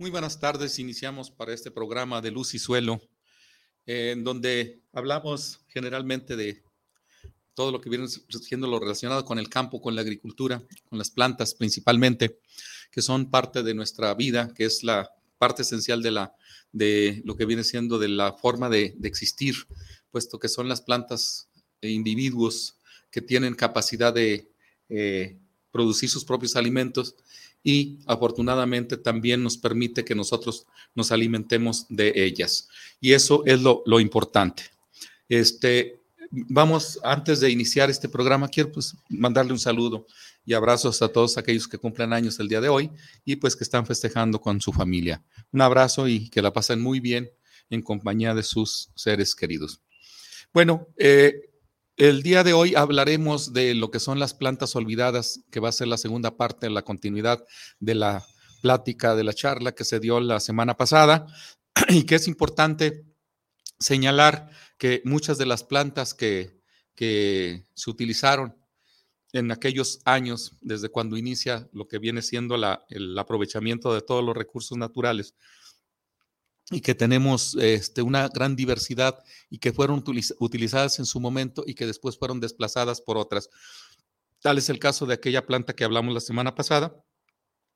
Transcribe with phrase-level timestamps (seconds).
[0.00, 0.78] Muy buenas tardes.
[0.78, 3.02] Iniciamos para este programa de Luz y Suelo,
[3.84, 6.62] en donde hablamos generalmente de
[7.52, 11.10] todo lo que viene siendo lo relacionado con el campo, con la agricultura, con las
[11.10, 12.40] plantas principalmente
[12.90, 16.34] que son parte de nuestra vida, que es la parte esencial de, la,
[16.72, 19.54] de lo que viene siendo de la forma de, existir,
[20.10, 21.50] puesto que son las plantas
[21.82, 22.78] e individuos
[23.10, 24.50] que tienen capacidad de
[24.88, 25.36] eh,
[25.70, 27.16] producir sus propios alimentos
[27.62, 32.68] y afortunadamente también nos permite que nosotros nos alimentemos de ellas.
[33.00, 34.64] Y eso es lo, lo importante.
[35.28, 36.00] Este,
[36.30, 40.06] vamos, antes de iniciar este programa, quiero pues mandarle un saludo
[40.44, 42.90] y abrazos a todos aquellos que cumplen años el día de hoy
[43.24, 45.22] y pues que están festejando con su familia.
[45.52, 47.30] Un abrazo y que la pasen muy bien
[47.68, 49.80] en compañía de sus seres queridos.
[50.52, 51.49] Bueno, eh,
[52.00, 55.72] el día de hoy hablaremos de lo que son las plantas olvidadas, que va a
[55.72, 57.44] ser la segunda parte la continuidad
[57.78, 58.24] de la
[58.62, 61.26] plática, de la charla que se dio la semana pasada.
[61.90, 63.04] Y que es importante
[63.78, 66.58] señalar que muchas de las plantas que
[66.96, 68.56] se utilizaron
[69.34, 72.56] en aquellos años, desde cuando inicia lo que viene siendo
[72.88, 75.34] el aprovechamiento de todos los recursos naturales,
[76.70, 80.04] y que tenemos este, una gran diversidad y que fueron
[80.38, 83.50] utilizadas en su momento y que después fueron desplazadas por otras.
[84.40, 87.04] Tal es el caso de aquella planta que hablamos la semana pasada,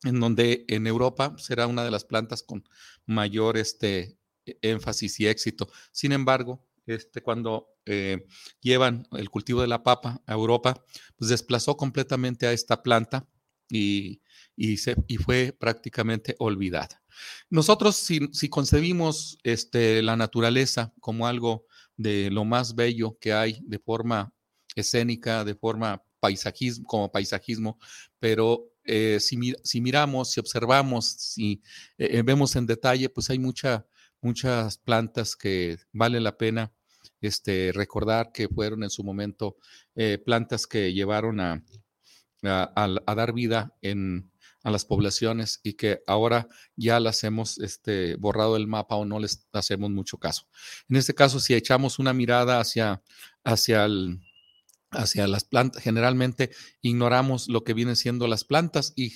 [0.05, 2.65] en donde en Europa será una de las plantas con
[3.05, 4.17] mayor este,
[4.63, 5.69] énfasis y éxito.
[5.91, 8.27] Sin embargo, este, cuando eh,
[8.61, 10.85] llevan el cultivo de la papa a Europa,
[11.17, 13.27] pues desplazó completamente a esta planta
[13.71, 14.21] y,
[15.25, 17.03] fue prácticamente olvidada.
[17.51, 21.67] Nosotros, si, concebimos este, la naturaleza como algo
[21.97, 24.33] de lo más bello que hay de forma
[24.75, 27.79] escénica, de forma paisajismo, como paisajismo,
[28.19, 31.63] pero eh, si, si, miramos, si observamos, si
[31.99, 33.87] eh, vemos en detalle, pues hay mucha,
[34.21, 36.73] muchas plantas que vale la pena
[37.21, 39.57] este, recordar que fueron en su momento
[39.95, 41.65] eh, plantas que llevaron a,
[42.49, 44.31] a, dar vida en,
[44.63, 49.19] a las poblaciones y que ahora ya las hemos este, borrado del mapa o no
[49.21, 50.47] les hacemos mucho caso.
[50.89, 53.03] En este caso, si echamos una mirada hacia,
[53.45, 54.21] hacia el,
[54.95, 55.83] hacia las plantas.
[55.83, 56.51] Generalmente
[56.83, 59.13] ignoramos lo que vienen siendo las plantas y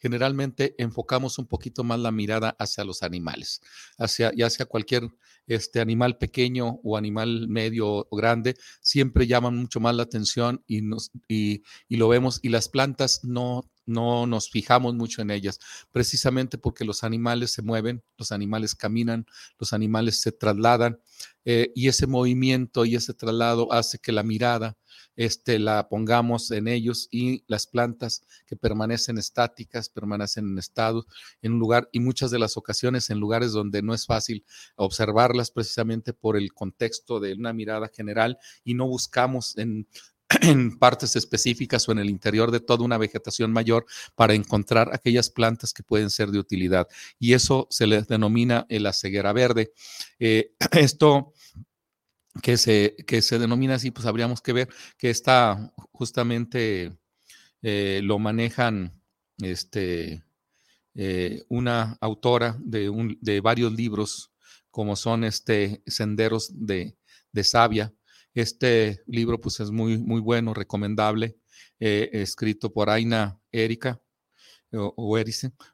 [0.00, 3.60] generalmente enfocamos un poquito más la mirada hacia los animales,
[3.98, 5.08] hacia, ya sea cualquier
[5.46, 10.82] este animal pequeño o animal medio o grande, siempre llaman mucho más la atención y,
[10.82, 15.58] nos, y, y lo vemos y las plantas no no nos fijamos mucho en ellas,
[15.90, 19.26] precisamente porque los animales se mueven, los animales caminan,
[19.58, 21.00] los animales se trasladan
[21.44, 24.76] eh, y ese movimiento y ese traslado hace que la mirada
[25.16, 31.06] este, la pongamos en ellos y las plantas que permanecen estáticas, permanecen en estado,
[31.42, 34.44] en un lugar y muchas de las ocasiones en lugares donde no es fácil
[34.76, 39.88] observarlas precisamente por el contexto de una mirada general y no buscamos en
[40.42, 45.30] en partes específicas o en el interior de toda una vegetación mayor para encontrar aquellas
[45.30, 46.88] plantas que pueden ser de utilidad.
[47.18, 49.72] Y eso se le denomina la ceguera verde.
[50.18, 51.32] Eh, esto
[52.42, 56.96] que se, que se denomina así, pues habríamos que ver que está justamente
[57.62, 59.02] eh, lo manejan
[59.38, 60.24] este,
[60.94, 64.32] eh, una autora de, un, de, varios libros,
[64.70, 66.96] como son este, Senderos de,
[67.32, 67.92] de Sabia,
[68.34, 71.36] este libro pues es muy, muy bueno, recomendable,
[71.80, 74.00] eh, escrito por Aina Erika
[74.72, 74.94] o,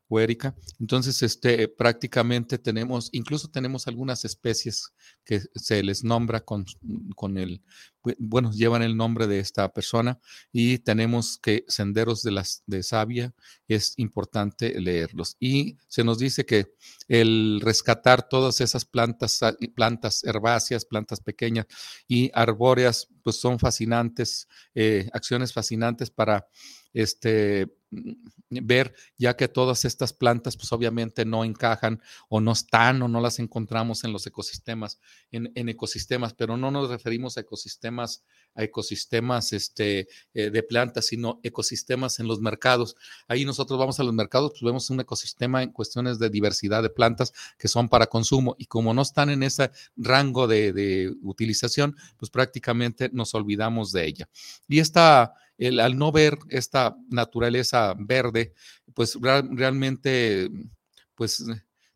[0.08, 0.55] o, Erika.
[0.81, 4.93] Entonces, este, prácticamente tenemos, incluso tenemos algunas especies
[5.25, 6.64] que se les nombra con,
[7.17, 7.62] con el,
[8.19, 10.20] bueno, llevan el nombre de esta persona
[10.52, 13.35] y tenemos que senderos de las de savia
[13.67, 15.37] es importante leerlos.
[15.41, 16.75] Y se nos dice que
[17.08, 19.41] el rescatar todas esas plantas,
[19.75, 21.67] plantas herbáceas, plantas pequeñas
[22.06, 26.46] y arbóreas, pues son fascinantes, eh, acciones fascinantes para
[26.93, 27.69] este,
[28.50, 33.20] ver, ya que todas estas plantas, pues obviamente no encajan o no están o no
[33.20, 35.00] las encontramos en los ecosistemas,
[35.31, 41.40] en, ecosistemas, pero no nos referimos a ecosistemas, a ecosistemas este, eh, de plantas, sino
[41.42, 42.96] ecosistemas en los mercados.
[43.28, 46.90] Ahí nosotros vamos a los mercados, pues vemos un ecosistema en cuestiones de diversidad de
[46.90, 51.96] plantas que son para consumo y como no están en ese rango de, de utilización,
[52.16, 54.28] pues prácticamente nos olvidamos de ella.
[54.68, 58.54] Y esta el, al no ver esta naturaleza verde,
[58.94, 60.50] pues realmente,
[61.14, 61.44] pues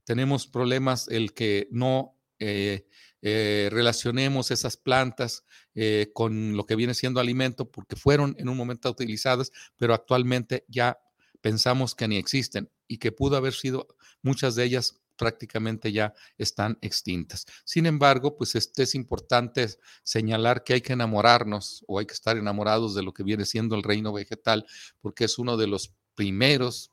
[0.04, 2.86] tenemos problemas el que no eh,
[3.22, 5.44] eh, relacionemos esas plantas
[5.74, 10.64] eh, con lo que viene siendo alimento, porque fueron en un momento utilizadas, pero actualmente
[10.68, 10.98] ya
[11.40, 13.88] pensamos que ni existen y que pudo haber sido
[14.22, 17.44] muchas de ellas prácticamente ya están extintas.
[17.64, 19.68] Sin embargo, pues este es importante
[20.04, 23.74] señalar que hay que enamorarnos o hay que estar enamorados de lo que viene siendo
[23.74, 24.64] el reino vegetal,
[25.00, 26.92] porque es uno de los primeros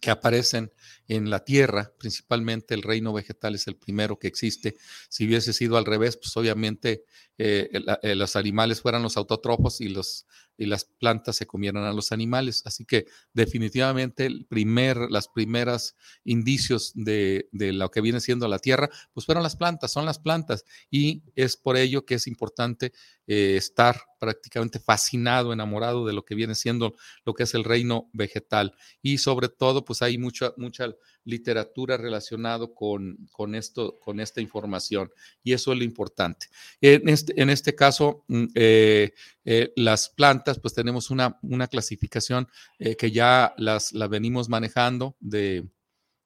[0.00, 0.72] que aparecen
[1.08, 4.76] en la tierra, principalmente el reino vegetal es el primero que existe.
[5.08, 7.04] Si hubiese sido al revés, pues obviamente
[7.38, 7.70] eh,
[8.02, 10.26] eh, los animales fueran los autótrofos y los
[10.56, 12.62] y las plantas se comieran a los animales.
[12.66, 18.90] Así que definitivamente el primer, las primeras indicios de, lo que viene siendo la tierra,
[19.12, 20.64] pues fueron las plantas, son las plantas.
[20.90, 22.92] Y es por ello que es importante
[23.26, 26.94] eh, estar prácticamente fascinado, enamorado de lo que viene siendo
[27.24, 28.74] lo que es el reino vegetal.
[29.00, 30.94] Y sobre todo, pues hay mucha, mucha
[31.24, 33.54] literatura relacionado con, con,
[34.00, 35.10] con esta información.
[35.42, 36.48] Y eso es lo importante.
[36.80, 39.12] En este, en este caso, mm, eh,
[39.44, 42.48] eh, las plantas, pues tenemos una, una clasificación
[42.78, 45.68] eh, que ya las la venimos manejando de,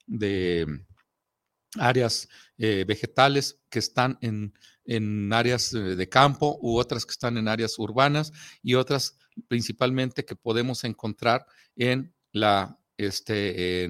[0.06, 0.66] de
[1.78, 7.81] áreas vegetales que están en, en áreas de campo u otras que están en áreas
[7.81, 8.32] urbanas
[8.62, 9.19] y otras
[9.49, 13.82] principalmente que podemos encontrar en la este,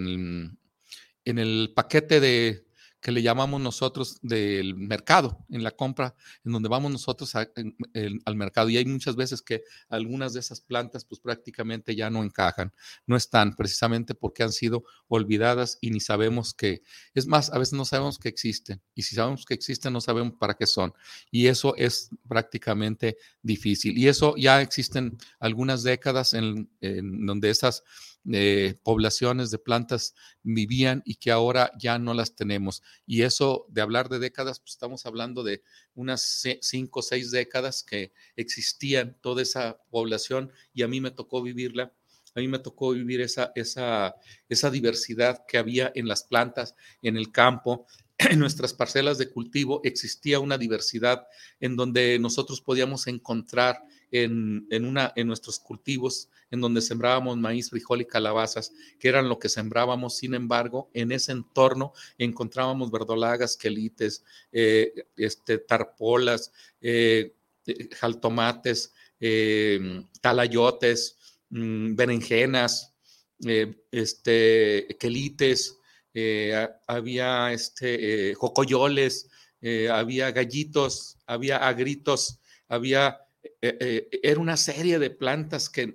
[1.25, 2.64] en el paquete de
[3.05, 8.71] que le llamamos nosotros del mercado, en la compra, en donde vamos nosotros al mercado.
[8.71, 12.73] Y hay muchas veces que algunas de esas plantas pues prácticamente ya no encajan,
[13.07, 16.81] no están, precisamente porque han sido olvidadas y ni sabemos que,
[17.13, 18.81] es más, a veces no sabemos que existen.
[18.95, 20.95] Y si sabemos que existen, no sabemos para qué son.
[21.31, 23.99] Y eso es prácticamente difícil.
[23.99, 27.85] Y eso ya existen algunas décadas en, donde esas
[28.33, 32.83] eh, poblaciones de plantas vivían y que ahora ya no las tenemos.
[33.07, 35.63] Y eso de hablar de décadas, pues estamos hablando de
[35.95, 41.43] unas cinco o seis décadas que existían toda esa población y a mí me tocó
[41.43, 41.93] vivirla.
[42.37, 44.17] A mí me tocó vivir esa, esa,
[44.49, 47.87] esa diversidad que había en las plantas, en el campo,
[48.19, 51.27] en nuestras parcelas de cultivo existía una diversidad
[51.61, 53.83] en donde nosotros podíamos encontrar
[54.23, 59.41] en, una, en nuestros cultivos, en donde sembrábamos maíz, frijol y calabazas, que eran lo
[59.41, 60.17] que sembrábamos.
[60.17, 67.35] Sin embargo, en ese entorno encontrábamos verdolagas, quelites, eh, este, tarpolas, eh,
[67.67, 68.93] eh, jaltomates,
[70.21, 71.17] talayotes,
[71.51, 72.95] mm, berenjenas,
[73.91, 75.77] este, quelites,
[76.87, 79.29] había este, jocoyoles,
[79.91, 82.39] había gallitos, había agritos,
[82.69, 83.24] había
[83.61, 85.95] eh, eh, era una serie de plantas que,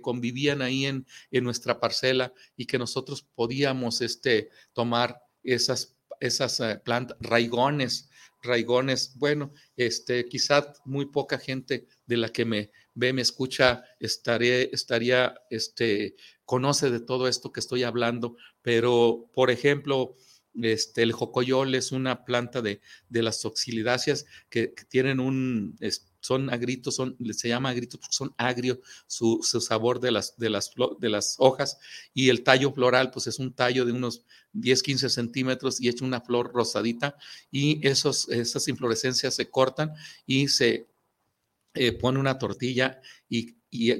[0.00, 6.80] convivían ahí en, en, nuestra parcela y que nosotros podíamos este, tomar esas, esas eh,
[6.84, 8.10] plantas, raigones,
[8.42, 9.16] raigones.
[9.16, 15.34] Bueno, este, quizá muy poca gente de la que me ve, me escucha, estaría, estaría,
[15.50, 20.16] este, conoce de todo esto que estoy hablando, pero por ejemplo,
[20.62, 25.76] este, el jocoyol es una planta de, de las oxilidáceas que, tienen un,
[26.24, 30.70] son agritos, son, se llama agritos porque son agrio su, sabor de las, de, las,
[30.98, 31.78] de las hojas
[32.14, 34.22] y el tallo floral pues es un tallo de unos
[34.54, 37.14] 10, 15 centímetros y hecho una flor rosadita
[37.50, 39.92] y esos, esas inflorescencias se cortan
[40.24, 40.86] y se
[41.74, 43.52] eh, pone una tortilla y,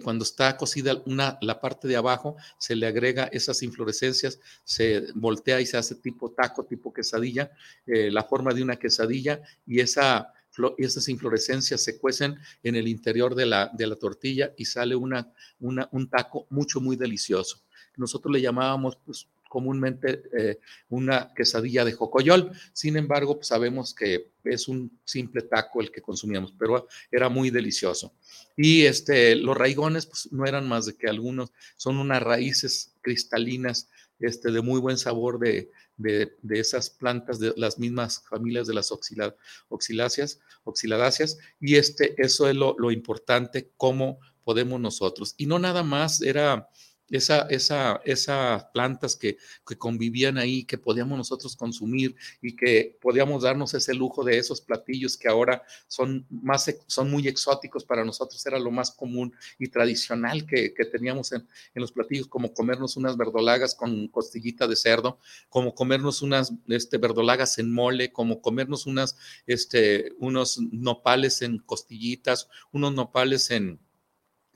[0.04, 5.60] cuando está cocida una, la parte de abajo, se le agrega esas inflorescencias, se voltea
[5.60, 7.50] y se hace tipo taco, tipo quesadilla,
[7.84, 10.32] eh, la forma de una quesadilla y esa
[10.78, 14.94] y esas inflorescencias se cuecen en el interior de la, de la tortilla y sale
[14.94, 17.62] una, una, un taco mucho, muy delicioso.
[17.96, 20.58] Nosotros le llamábamos pues, comúnmente eh,
[20.88, 22.50] una quesadilla de jocoyol.
[22.72, 27.50] Sin embargo, pues, sabemos que es un simple taco el que consumíamos, pero era muy
[27.50, 28.12] delicioso.
[28.56, 33.88] Y este, los raigones pues, no eran más de que algunos, son unas raíces cristalinas
[34.18, 38.90] este, de muy buen sabor de, de, esas plantas, de las mismas familias de las
[38.90, 45.36] oxiláceas, oxiladáceas, y este, eso es lo, importante, cómo podemos nosotros.
[45.36, 46.68] Y no nada más era
[47.10, 53.42] esa, esa, esas plantas que, que, convivían ahí, que podíamos nosotros consumir y que podíamos
[53.42, 58.44] darnos ese lujo de esos platillos que ahora son, más, son muy exóticos para nosotros,
[58.46, 62.96] era lo más común y tradicional que, que teníamos en, en, los platillos, como comernos
[62.96, 65.18] unas verdolagas con costillita de cerdo,
[65.48, 72.48] como comernos unas este, verdolagas en mole, como comernos unas, este, unos nopales en costillitas,
[72.72, 73.78] unos nopales en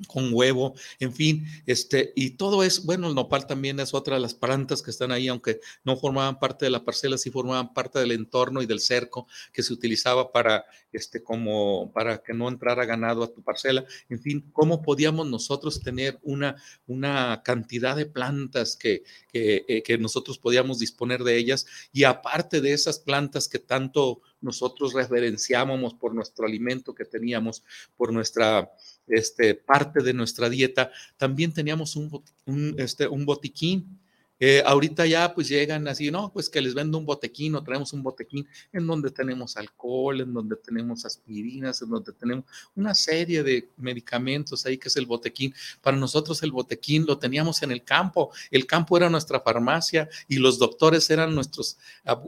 [0.06, 4.20] con huevo, en fin, este, y todo es, bueno, el nopal también es otra de
[4.20, 7.98] las plantas que están ahí, aunque no formaban parte de la parcela, sí formaban parte
[7.98, 12.84] del entorno y del cerco que se utilizaba para, este, como, para que no entrara
[12.84, 18.76] ganado a tu parcela, en fin, cómo podíamos nosotros tener una, una cantidad de plantas
[18.76, 19.02] que,
[19.32, 24.92] que, eh, nosotros podíamos disponer de ellas, y aparte de esas plantas que tanto nosotros
[24.92, 27.64] reverenciábamos por nuestro alimento que teníamos,
[27.96, 28.70] por nuestra
[29.10, 33.98] este, parte de nuestra dieta, también teníamos un, un, este, un botiquín
[34.40, 37.92] eh, ahorita ya pues llegan así, no, pues que les vendo un botequín o traemos
[37.92, 43.42] un botequín en donde tenemos alcohol, en donde tenemos aspirinas, en donde tenemos una serie
[43.42, 45.54] de medicamentos ahí que es el botequín.
[45.80, 50.36] Para nosotros el botequín lo teníamos en el campo, el campo era nuestra farmacia y
[50.36, 51.78] los doctores eran nuestros,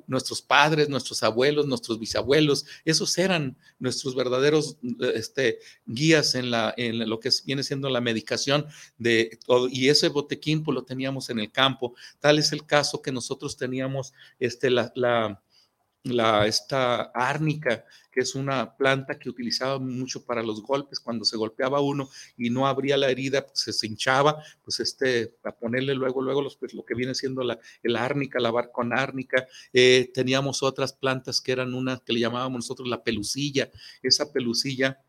[0.07, 4.77] nuestros padres, nuestros abuelos, nuestros bisabuelos, esos eran nuestros verdaderos
[5.15, 8.67] este, guías en, la, en lo que viene siendo la medicación
[8.99, 13.03] de todo, y ese botequín pues lo teníamos en el campo Tal es el caso
[13.03, 20.25] que nosotros teníamos este, la, la, esta árnica, que es una planta que utilizaba mucho
[20.25, 24.43] para los golpes, cuando se golpeaba uno y no abría la herida, pues se hinchaba,
[24.65, 28.41] pues este, a ponerle luego, luego los, pues, lo que viene siendo la el árnica,
[28.41, 29.47] lavar con árnica.
[29.73, 33.71] Eh, teníamos otras plantas que eran unas que le llamábamos nosotros la pelucilla.
[34.03, 35.01] Esa pelucilla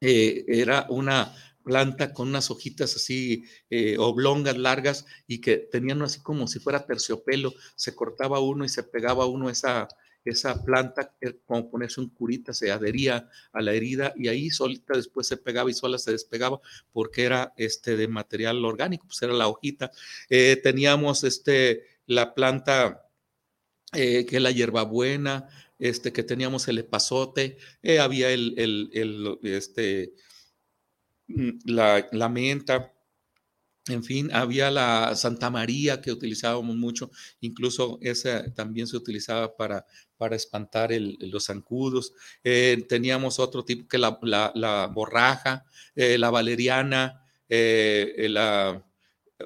[0.00, 1.34] eh, era una
[1.70, 6.84] planta con unas hojitas así eh, oblongas, largas, y que tenían así como si fuera
[6.84, 9.86] terciopelo, se cortaba uno y se pegaba uno esa,
[10.24, 14.96] esa planta, eh, como ponerse un curita, se adhería a la herida y ahí solita
[14.96, 16.60] después se pegaba y sola se despegaba
[16.92, 19.92] porque era este de material orgánico, pues era la hojita.
[20.28, 23.06] Eh, teníamos este, la planta
[23.92, 25.48] que es la hierbabuena,
[25.78, 27.58] este, que teníamos el epazote,
[28.00, 30.14] había el, el, el, este,
[31.34, 32.92] Mm, la, menta,
[33.88, 37.10] en fin, había la Santa María que utilizábamos mucho,
[37.40, 42.12] incluso esa también se utilizaba para, para espantar los zancudos.
[42.44, 44.18] Eh, teníamos otro tipo que la,
[44.54, 48.28] la, borraja, eh, la valeriana, eh,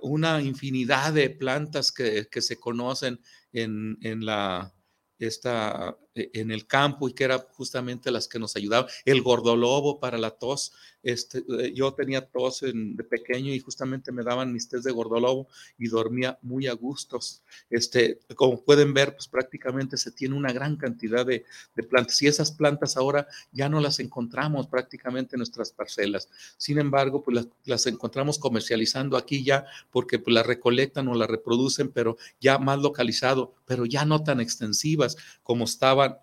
[0.03, 3.21] una infinidad de plantas que, que se conocen
[3.53, 4.75] en, en la,
[5.19, 8.89] esta, en el campo y que eran justamente las que nos ayudaban.
[9.05, 14.23] El gordolobo para la tos, este, eh, yo tenía tos de pequeño y justamente me
[14.23, 17.43] daban mis test de gordolobo y dormía muy a gustos.
[17.69, 21.45] Este, como pueden ver, pues prácticamente se tiene una gran cantidad de,
[21.89, 26.29] plantas y esas plantas ahora ya no las encontramos prácticamente en nuestras parcelas.
[26.57, 31.91] Sin embargo, pues las, encontramos comercializando aquí ya porque pues las recolectan o las reproducen,
[31.91, 35.65] pero ya más localizado, pero ya no tan extensivas como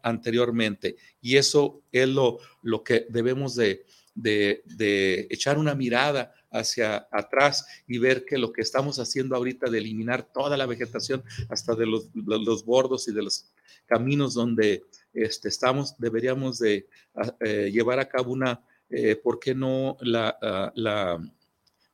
[0.03, 0.95] anteriormente.
[1.21, 7.97] Y eso es lo, lo que debemos de de, echar una mirada hacia atrás y
[7.97, 12.09] ver que lo que estamos haciendo ahorita de eliminar toda la vegetación hasta de los,
[12.13, 13.51] los bordos y de los
[13.85, 14.83] caminos donde
[15.13, 20.37] este, estamos, deberíamos de ah, eh, llevar a cabo una, eh, ¿por qué no la,
[20.41, 21.19] ah, la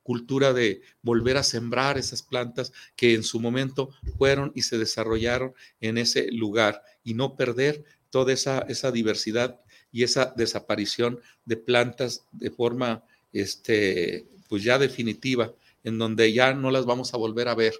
[0.02, 5.54] cultura de volver a sembrar esas plantas que en su momento fueron y se desarrollaron
[5.82, 9.62] en ese lugar y no perder toda esa, esa diversidad
[9.94, 15.54] y esa desaparición de plantas de forma, este, pues ya definitiva,
[15.86, 17.74] en donde ya no las vamos a volver a ver,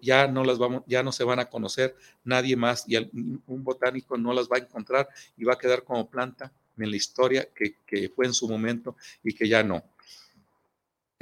[0.00, 4.16] ya no las vamos, ya no se van a conocer nadie más y un botánico
[4.16, 7.76] no las va a encontrar y va a quedar como planta en la historia que,
[7.86, 9.84] que fue en su momento y que ya no.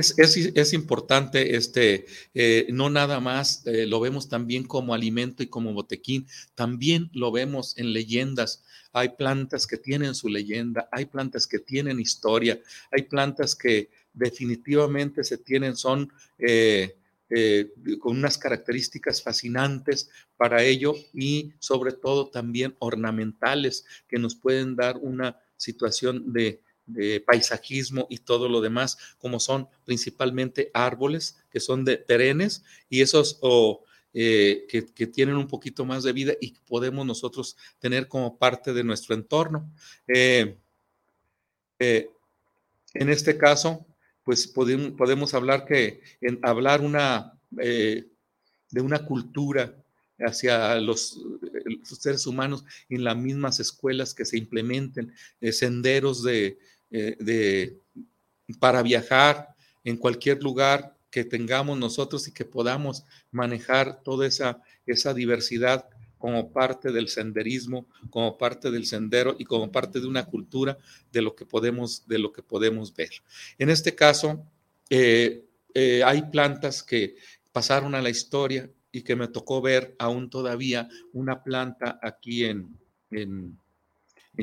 [0.00, 5.74] Es, importante, este, eh, no nada más eh, lo vemos también como alimento y como
[5.74, 8.64] botequín, también lo vemos en leyendas.
[8.92, 15.22] Hay plantas que tienen su leyenda, hay plantas que tienen historia, hay plantas que definitivamente
[15.22, 16.96] se tienen, son eh,
[18.00, 24.96] con unas características fascinantes para ello y sobre todo también ornamentales que nos pueden dar
[24.96, 26.60] una situación de
[27.26, 33.38] paisajismo y todo lo demás, como son principalmente árboles que son de perennes y esos
[34.12, 38.82] eh, que, tienen un poquito más de vida y podemos nosotros tener como parte de
[38.82, 39.70] nuestro entorno.
[40.08, 40.56] Eh,
[41.78, 42.10] eh,
[42.94, 43.86] en este caso,
[44.24, 46.00] pues podemos, hablar que
[46.42, 49.76] hablar una, de una cultura
[50.18, 51.20] hacia los,
[51.84, 55.14] seres humanos en las mismas escuelas que se implementen
[55.52, 56.58] senderos de,
[56.90, 57.78] de,
[58.58, 59.54] para viajar
[59.84, 65.88] en cualquier lugar que tengamos nosotros y que podamos manejar toda esa, esa diversidad
[66.20, 70.76] como parte del senderismo, como parte del sendero y como parte de una cultura
[71.10, 73.10] de lo que podemos, de lo que podemos ver.
[73.58, 74.44] En este caso,
[74.90, 77.16] eh, eh, hay plantas que
[77.52, 82.76] pasaron a la historia y que me tocó ver aún todavía una planta aquí en,
[83.10, 83.58] en,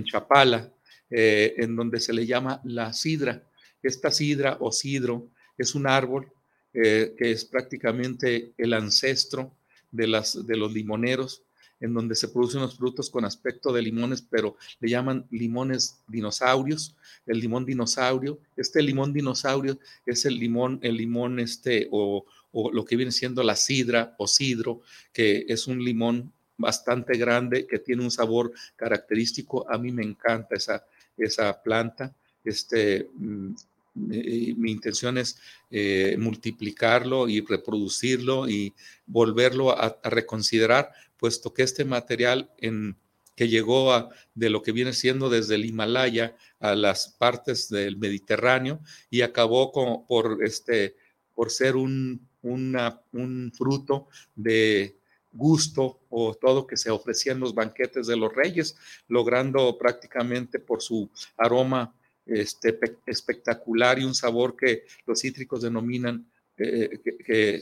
[0.04, 0.72] Chapala,
[1.10, 3.44] eh, en donde se le llama la sidra.
[3.82, 6.32] Esta sidra o sidro es un árbol
[6.74, 9.56] que es prácticamente el ancestro
[9.90, 11.42] de, las, de los limoneros
[11.80, 16.96] en donde se producen los frutos con aspecto de limones, pero le llaman limones dinosaurios,
[17.26, 18.40] el limón dinosaurio.
[18.56, 23.56] Este limón dinosaurio es el limón, el limón este, o, lo que viene siendo la
[23.56, 24.82] sidra o sidro,
[25.14, 29.70] que es un limón bastante grande, que tiene un sabor característico.
[29.70, 30.84] A mí me encanta esa,
[31.18, 32.16] esa planta.
[32.44, 33.56] Este, mm,
[33.98, 35.40] mi intención es
[35.72, 38.74] eh, multiplicarlo y reproducirlo y
[39.06, 42.96] volverlo a, reconsiderar, puesto que este material en,
[43.36, 47.98] que llegó a, de lo que viene siendo desde el Himalaya a las partes del
[47.98, 50.96] Mediterráneo y acabó con, por, este,
[51.34, 54.98] por ser un, un fruto de
[55.32, 60.82] gusto o todo que se ofrecía en los banquetes de los reyes, logrando prácticamente por
[60.82, 61.94] su aroma
[62.26, 67.62] este, espectacular y un sabor que los cítricos denominan eh, que,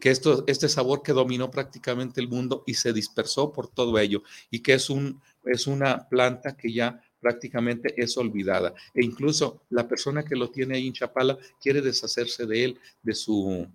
[0.00, 4.22] que, esto, este sabor que dominó prácticamente el mundo y se dispersó por todo ello
[4.50, 8.74] y que es, un, es una planta que ya prácticamente es olvidada.
[8.94, 13.14] E incluso la persona que lo tiene ahí en Chapala quiere deshacerse de él, de
[13.14, 13.66] su,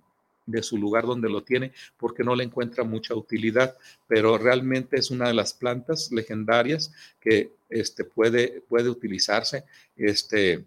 [0.46, 5.12] de su lugar donde lo tiene porque no le encuentra mucha utilidad, pero realmente es
[5.12, 10.66] una de las plantas legendarias que este, puede, puede utilizarse este,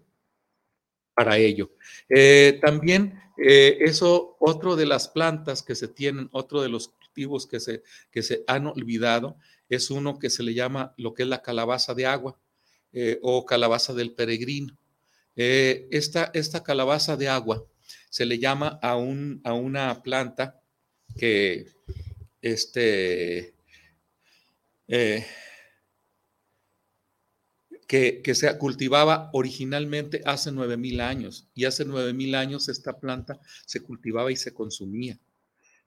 [1.17, 1.71] para ello.
[2.09, 7.47] Eh, también eh, eso, otro de las plantas que se tienen, otro de los cultivos
[7.47, 9.37] que se, que se han olvidado,
[9.69, 12.39] es uno que se le llama lo que es la calabaza de agua
[12.93, 14.77] eh, o calabaza del peregrino.
[15.35, 17.65] esta, esta calabaza de agua,
[18.11, 20.61] se le llama a, un, a una planta
[21.17, 21.67] que,
[22.41, 23.55] este,
[24.89, 25.27] eh,
[27.87, 33.81] que, que, se cultivaba originalmente hace 9.000 años y hace 9.000 años esta planta se
[33.81, 35.19] cultivaba y se consumía.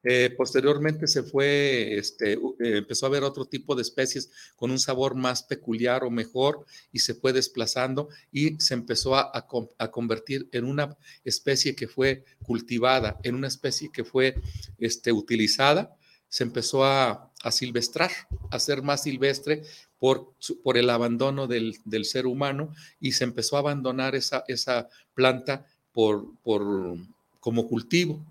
[0.04, 4.80] Eh, posteriormente se fue, este, eh, empezó a haber otro tipo de especies con un
[4.80, 9.46] sabor más peculiar o mejor y se fue desplazando y se empezó a,
[9.92, 14.36] convertir en una especie que fue cultivada, en una especie que fue
[14.78, 15.98] este, utilizada,
[16.30, 18.12] se empezó a, a silvestrar,
[18.52, 19.64] a ser más silvestre
[20.00, 20.34] por,
[20.64, 25.66] por el abandono del, del, ser humano y se empezó a abandonar esa, esa planta
[25.92, 26.96] por, por,
[27.42, 28.24] como cultivo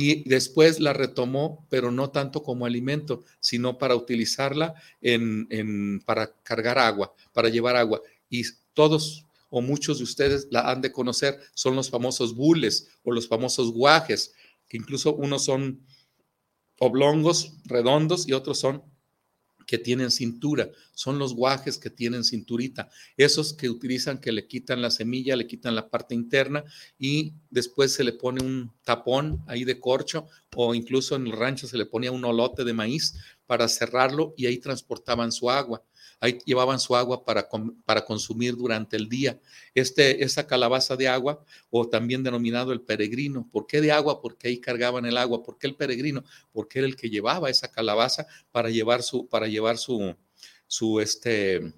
[0.00, 6.78] y después la retomó, pero no tanto como alimento, sino para utilizarla en, para cargar
[6.78, 8.00] agua, para llevar agua.
[8.30, 13.10] Y todos o muchos de ustedes la han de conocer, son los famosos bules o
[13.10, 14.34] los famosos guajes,
[14.68, 15.84] que incluso unos son
[16.78, 18.84] oblongos, redondos, y otros son
[19.68, 24.80] que tienen cintura, son los guajes que tienen cinturita, esos que utilizan que le quitan
[24.80, 26.64] la semilla, le quitan la parte interna
[26.98, 30.26] y después se le pone un tapón ahí de corcho
[30.56, 34.46] o incluso en el rancho se le ponía un olote de maíz para cerrarlo y
[34.46, 35.84] ahí transportaban su agua
[36.20, 37.48] ahí llevaban su agua para,
[37.84, 39.38] para consumir durante el día.
[39.74, 43.48] Este, esa calabaza de agua, o también denominado el peregrino.
[43.50, 44.20] ¿Por qué de agua?
[44.20, 45.42] Porque ahí cargaban el agua.
[45.42, 46.24] ¿Por qué el peregrino?
[46.52, 50.14] Porque era el que llevaba esa calabaza para llevar su, para llevar su,
[50.66, 51.72] su, este,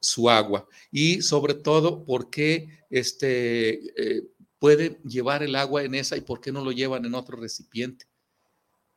[0.00, 0.66] su agua.
[0.90, 4.22] Y sobre todo, ¿por qué este, eh,
[4.58, 8.06] puede llevar el agua en esa y por qué no lo llevan en otro recipiente?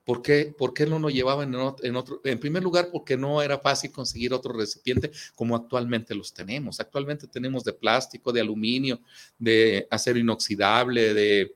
[0.10, 3.60] ¿Por qué, ¿Por qué, no lo llevaban en otro, en primer lugar, porque no era
[3.60, 6.80] fácil conseguir otro recipiente como actualmente los tenemos.
[6.80, 9.02] Actualmente tenemos de plástico, de aluminio,
[9.38, 11.56] de acero inoxidable, de,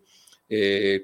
[0.49, 1.03] eh,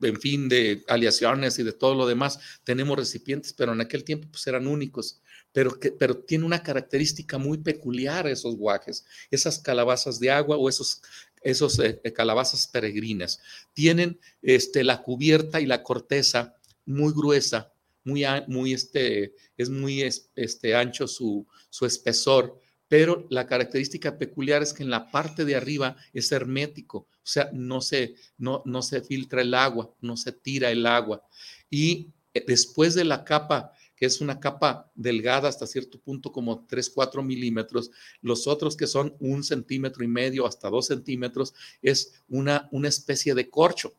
[0.00, 2.38] en fin, de aleaciones y de todo lo demás.
[2.62, 5.20] Tenemos recipientes, pero en aquel tiempo pues eran únicos.
[5.52, 10.68] Pero, que, pero tiene una característica muy peculiar esos guajes, esas calabazas de agua o
[10.68, 11.02] esos
[11.42, 13.40] esos eh, eh, calabazas peregrinas.
[13.72, 17.72] Tienen este, la cubierta y la corteza muy gruesa,
[18.04, 24.72] muy, muy este, es muy este, ancho su, su espesor, pero la característica peculiar es
[24.72, 29.00] que en la parte de arriba es hermético, o sea, no se, no, no se
[29.00, 31.24] filtra el agua, no se tira el agua.
[31.70, 33.72] Y eh, después de la capa,
[34.06, 39.14] es una capa delgada hasta cierto punto como 3, 4 milímetros, los otros que son
[39.20, 43.94] un centímetro y medio hasta dos centímetros, es una, una especie de corcho,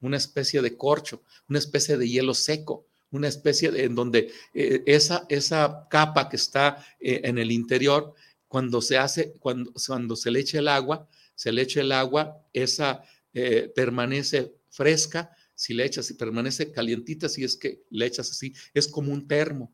[0.00, 5.26] una especie de corcho, una especie de hielo seco una especie en donde eh, esa,
[5.28, 8.14] esa capa que está eh, en el interior,
[8.48, 12.38] cuando se hace, cuando, cuando se le echa el agua, se le echa el agua,
[12.54, 13.04] esa
[13.74, 18.88] permanece fresca, si le echas y permanece calientita, si es que le echas así, es
[18.88, 19.72] como un termo,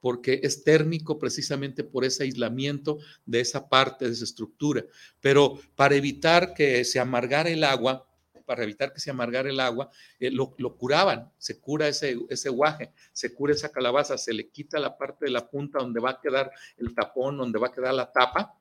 [0.00, 4.86] porque es térmico precisamente por ese aislamiento de esa parte, de esa estructura.
[5.20, 8.08] Pero para evitar que se amargara el agua,
[8.46, 12.94] para evitar que se amargara el agua, eh, lo, curaban, se cura ese, ese guaje,
[13.12, 16.20] se cura esa calabaza, se le quita la parte de la punta donde va a
[16.22, 18.58] quedar el tapón, donde va a quedar la tapa,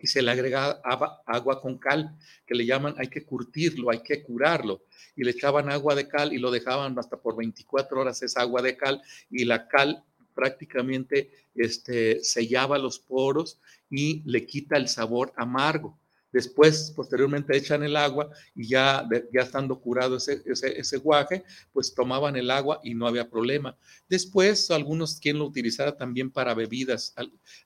[0.00, 0.80] y se le agrega
[1.26, 4.82] agua con cal, que le llaman, hay que curtirlo, hay que curarlo.
[5.14, 8.62] Y le echaban agua de cal y lo dejaban hasta por 24 horas esa agua
[8.62, 9.00] de cal
[9.30, 15.98] y la cal prácticamente este, sellaba los poros y le quita el sabor amargo.
[16.32, 22.36] Después, posteriormente, echan el agua y ya, ya estando curado ese, ese, guaje, pues tomaban
[22.36, 23.76] el agua y no había problema.
[24.08, 27.14] Después, algunos quien lo utilizara también para bebidas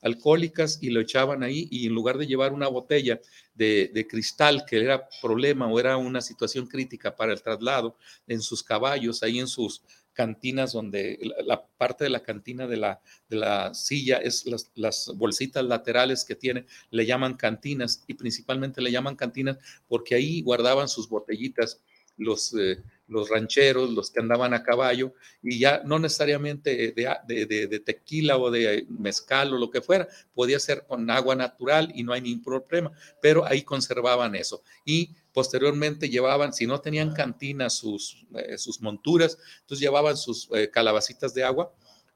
[0.02, 3.20] alcohólicas y lo echaban ahí y en lugar de llevar una botella
[3.55, 8.40] de, de, cristal que era problema o era una situación crítica para el traslado en
[8.40, 9.83] sus caballos, ahí en sus
[10.16, 15.12] cantinas donde la, parte de la cantina de la, de la silla es las, las,
[15.14, 20.88] bolsitas laterales que tiene, le llaman cantinas y principalmente le llaman cantinas porque ahí guardaban
[20.88, 21.83] sus botellitas
[22.16, 27.81] los, eh, los rancheros, los que andaban a caballo, y ya no necesariamente de, de,
[27.81, 32.12] tequila o de mezcal o lo que fuera, podía ser con agua natural y no
[32.12, 34.62] hay ningún problema, pero ahí conservaban eso.
[34.85, 40.70] Y Posteriormente llevaban, si no tenían cantina, sus, eh, sus monturas, entonces llevaban sus eh,
[40.70, 41.70] calabacitas de agua,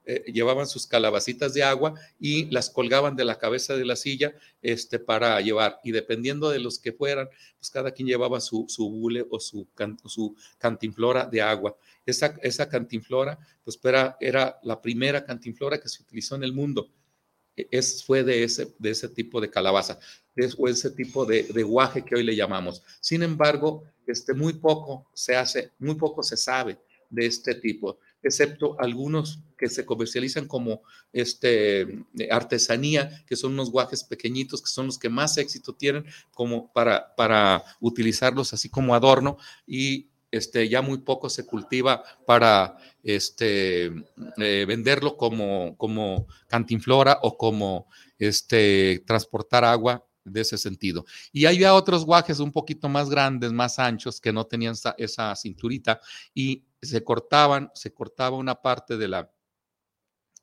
[0.04, 4.34] eh, llevaban sus calabacitas de agua y las colgaban de la cabeza de la silla
[4.62, 5.78] este, para llevar.
[5.84, 9.68] Y dependiendo de los que fueran, pues cada quien llevaba su, su bule o su,
[10.06, 11.76] su cantinflora de agua.
[12.06, 16.90] Esa, esa cantinflora, pues era, era la primera cantinflora que se utilizó en el mundo.
[17.56, 19.98] E, es, fue de ese, de ese tipo de calabaza
[20.56, 22.82] o ese tipo de, de, guaje que hoy le llamamos.
[23.00, 26.78] Sin embargo, este, muy poco se hace, muy poco se sabe
[27.10, 34.04] de este tipo, excepto algunos que se comercializan como este, artesanía, que son unos guajes
[34.04, 39.36] pequeñitos, que son los que más éxito tienen como para, para utilizarlos así como adorno
[39.66, 43.86] y este, ya muy poco se cultiva para este,
[44.38, 51.04] eh, venderlo como, como cantinflora o como este, transportar agua de ese sentido.
[51.32, 56.00] Y había otros guajes un poquito más grandes, más anchos, que no tenían esa, cinturita
[56.34, 59.30] y se cortaban, se cortaba una parte de la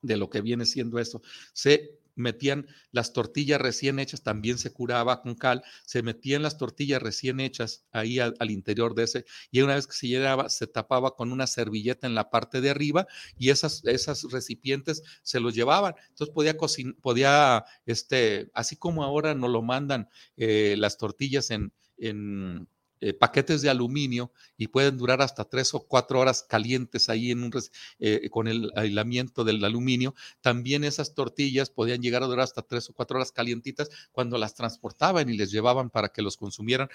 [0.01, 1.21] de lo que viene siendo eso,
[1.53, 7.01] se metían las tortillas recién hechas, también se curaba con cal, se metían las tortillas
[7.01, 11.15] recién hechas ahí al, interior de ese, y una vez que se llenaba, se tapaba
[11.15, 15.93] con una servilleta en la parte de arriba y esas, esas recipientes se los llevaban.
[16.09, 21.71] Entonces podía cocinar, podía, este, así como ahora nos lo mandan eh, las tortillas en,
[21.97, 22.67] en
[23.01, 27.43] eh, paquetes de aluminio y pueden durar hasta tres o cuatro horas calientes ahí en
[27.43, 27.51] un,
[27.99, 30.15] eh, con el aislamiento del aluminio.
[30.41, 34.55] También esas tortillas podían llegar a durar hasta tres o cuatro horas calientitas cuando las
[34.55, 36.89] transportaban y les llevaban para que los consumieran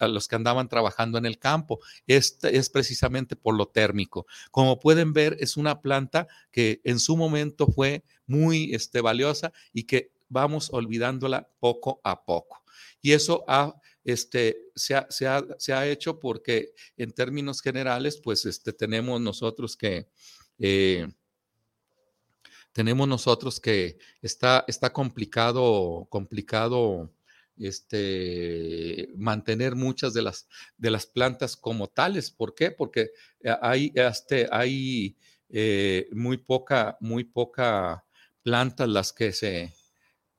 [0.00, 1.80] a los que andaban trabajando en el campo.
[2.06, 4.26] Este es precisamente por lo térmico.
[4.50, 9.84] Como pueden ver, es una planta que en su momento fue muy este, valiosa y
[9.84, 12.62] que vamos olvidándola poco a poco.
[13.00, 13.74] Y eso ha
[14.04, 19.20] este, se, ha, se, ha, se, ha, hecho porque en términos generales, pues este, tenemos
[19.20, 20.08] nosotros que...
[20.58, 21.08] Eh,
[22.72, 27.08] tenemos nosotros que está, está complicado, complicado
[27.56, 32.32] este, mantener muchas de las, de las plantas como tales.
[32.32, 32.72] ¿Por qué?
[32.72, 33.10] Porque
[33.62, 35.16] hay, este, hay
[35.48, 38.04] eh, muy poca, muy poca
[38.42, 39.72] plantas las que se,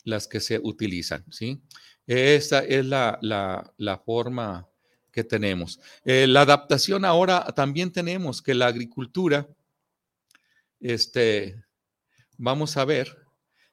[0.03, 1.61] las que se utilizan, ¿sí?
[2.07, 4.67] Esa es la, la, forma
[5.11, 5.79] que tenemos.
[6.03, 9.47] Eh, la adaptación ahora también tenemos que la agricultura,
[10.79, 11.63] este,
[12.37, 13.17] vamos a ver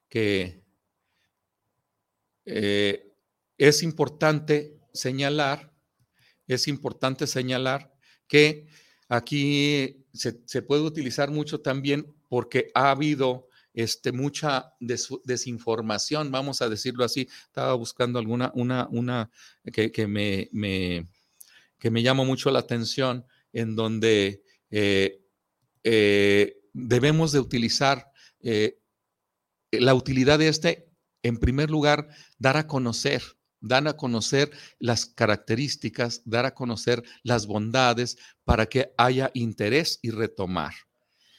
[0.08, 0.62] que
[2.46, 3.12] eh,
[3.58, 5.70] es importante señalar,
[6.46, 7.92] es importante señalar
[8.26, 8.66] que
[9.08, 16.68] aquí se, se, puede utilizar mucho también porque ha habido este, mucha desinformación, vamos a
[16.68, 17.28] decirlo así.
[17.46, 19.30] Estaba buscando alguna, una, una
[19.72, 21.08] que, me, me,
[21.78, 25.22] que me llamó mucho la atención, en donde eh,
[25.84, 28.78] eh, debemos de utilizar eh,
[29.70, 30.88] la utilidad de este,
[31.22, 32.08] en primer lugar,
[32.38, 33.22] dar a conocer,
[33.60, 40.10] dar a conocer las características, dar a conocer las bondades para que haya interés y
[40.10, 40.74] retomar.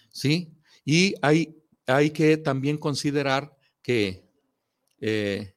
[0.10, 0.54] ¿Sí?
[0.86, 1.56] Y hay,
[1.88, 4.30] hay que también considerar que
[5.00, 5.56] eh,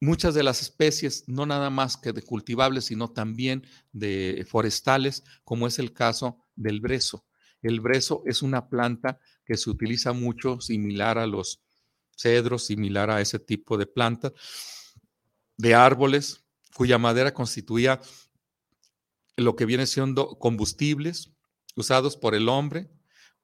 [0.00, 5.66] muchas de las especies, no nada más que de cultivables, sino también de forestales, como
[5.66, 7.26] es el caso del brezo.
[7.62, 11.60] El brezo es una planta que se utiliza mucho, similar a los
[12.16, 14.32] cedros, similar a ese tipo de plantas,
[15.56, 16.44] de árboles,
[16.74, 18.00] cuya madera constituía
[19.36, 21.32] lo que viene siendo combustibles
[21.74, 22.90] usados por el hombre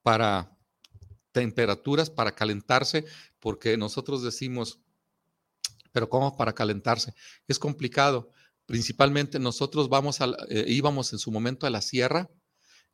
[0.02, 0.51] para
[1.32, 3.04] temperaturas, para calentarse,
[3.40, 4.80] porque nosotros decimos,
[5.92, 7.14] pero ¿cómo para calentarse?
[7.48, 8.30] Es complicado.
[8.66, 12.30] Principalmente nosotros vamos a, eh, íbamos en su momento a la sierra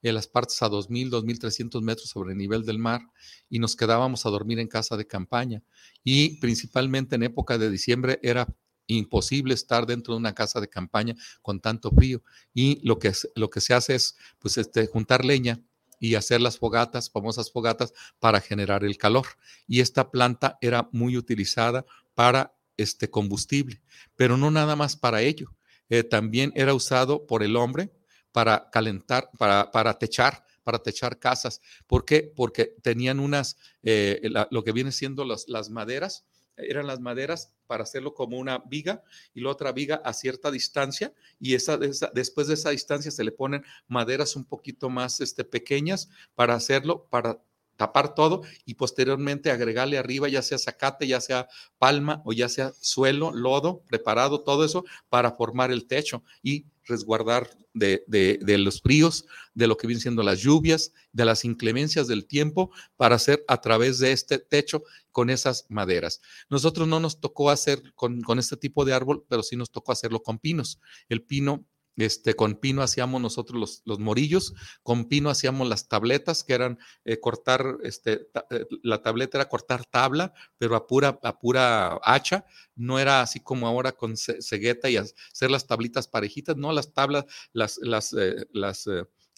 [0.03, 3.01] en las partes a 2.000, 2.300 metros sobre el nivel del mar
[3.48, 5.62] y nos quedábamos a dormir en casa de campaña.
[6.05, 8.46] Y principalmente en época de diciembre era
[8.87, 12.22] imposible estar dentro de una casa de campaña con tanto frío.
[12.55, 15.61] Y lo que, lo que se hace es pues, este, juntar leña
[15.98, 19.26] y hacer las fogatas, famosas fogatas, para generar el calor.
[19.66, 21.84] Y esta planta era muy utilizada
[22.14, 23.82] para este combustible,
[24.16, 25.54] pero no nada más para ello.
[25.90, 27.90] Eh, también era usado por el hombre
[28.32, 31.61] para calentar, para, para techar, para techar casas.
[31.87, 32.32] ¿Por qué?
[32.34, 36.24] Porque tenían unas, eh, lo que vienen siendo las maderas,
[36.58, 39.02] eran las maderas para hacerlo como una viga
[39.34, 43.32] y la otra viga a cierta distancia y esa, después de esa distancia se le
[43.32, 47.40] ponen maderas un poquito más este, pequeñas para hacerlo, para
[47.78, 52.72] tapar todo y posteriormente agregarle arriba ya sea zacate, ya sea palma o ya sea
[52.78, 59.68] suelo, lodo, preparado, todo eso para formar el techo y resguardar de, los fríos, de
[59.68, 64.00] lo que vienen siendo las lluvias, de las inclemencias del tiempo, para hacer a través
[64.00, 66.20] de este techo con esas maderas.
[66.50, 69.92] Nosotros no nos tocó hacer con, con este tipo de árbol, pero sí nos tocó
[69.92, 70.80] hacerlo con pinos.
[71.08, 71.64] El pino
[71.98, 76.78] este, con pino hacíamos nosotros los, los, morillos, con pino hacíamos las tabletas, que eran
[77.04, 82.46] eh, cortar, este, eh, la tableta era cortar tabla, pero a pura, a pura hacha,
[82.76, 87.24] no era así como ahora con cegueta y hacer las tablitas parejitas, no, las tablas,
[87.52, 88.88] las, las, eh, las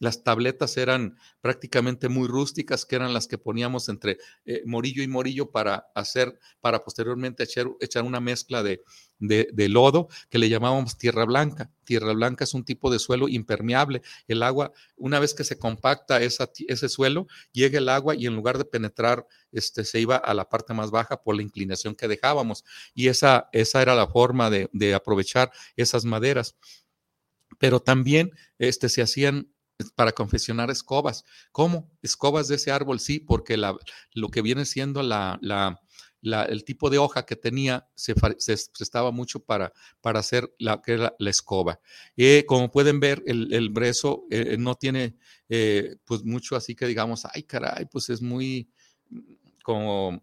[0.02, 4.16] las tabletas eran prácticamente muy rústicas, que eran las que poníamos entre
[4.64, 8.82] morillo y morillo para hacer, para posteriormente echar, echar una mezcla de,
[9.20, 11.70] de, lodo que le llamábamos tierra blanca.
[11.84, 14.02] Tierra blanca es un tipo de suelo impermeable.
[14.26, 18.34] El agua, una vez que se compacta esa, ese suelo, llega el agua y en
[18.34, 22.08] lugar de penetrar, este, se iba a la parte más baja por la inclinación que
[22.08, 22.64] dejábamos.
[22.94, 26.56] Y esa, esa era la forma de, de aprovechar esas maderas.
[27.58, 29.48] Pero también este, se hacían
[29.94, 31.24] para confeccionar escobas.
[31.52, 31.90] ¿Cómo?
[32.02, 33.76] Escobas de ese árbol, sí, porque la,
[34.14, 35.80] lo que viene siendo la, la,
[36.22, 40.96] el tipo de hoja que tenía se, se prestaba mucho para, para hacer la, que
[40.96, 41.80] la escoba.
[42.16, 45.16] Eh, como pueden ver, el, el brezo eh, no tiene
[45.48, 48.68] eh, pues mucho así que digamos, ay caray, pues es muy
[49.62, 50.22] como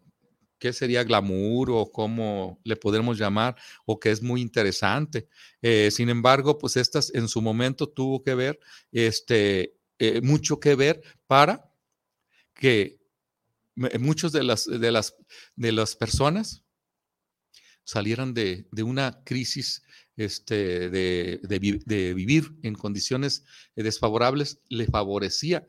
[0.58, 3.54] qué sería glamour o cómo le podemos llamar,
[3.86, 5.28] o que es muy interesante.
[5.62, 8.58] Eh, sin embargo, pues estas en su momento tuvo que ver,
[8.90, 9.76] este,
[10.22, 11.70] mucho que ver para
[12.54, 12.97] que
[13.98, 15.14] muchos de las, de las,
[15.56, 16.64] de las personas
[17.84, 19.82] salieran de, una crisis
[20.16, 25.66] este, de, de, vivir en condiciones desfavorables, le favorecía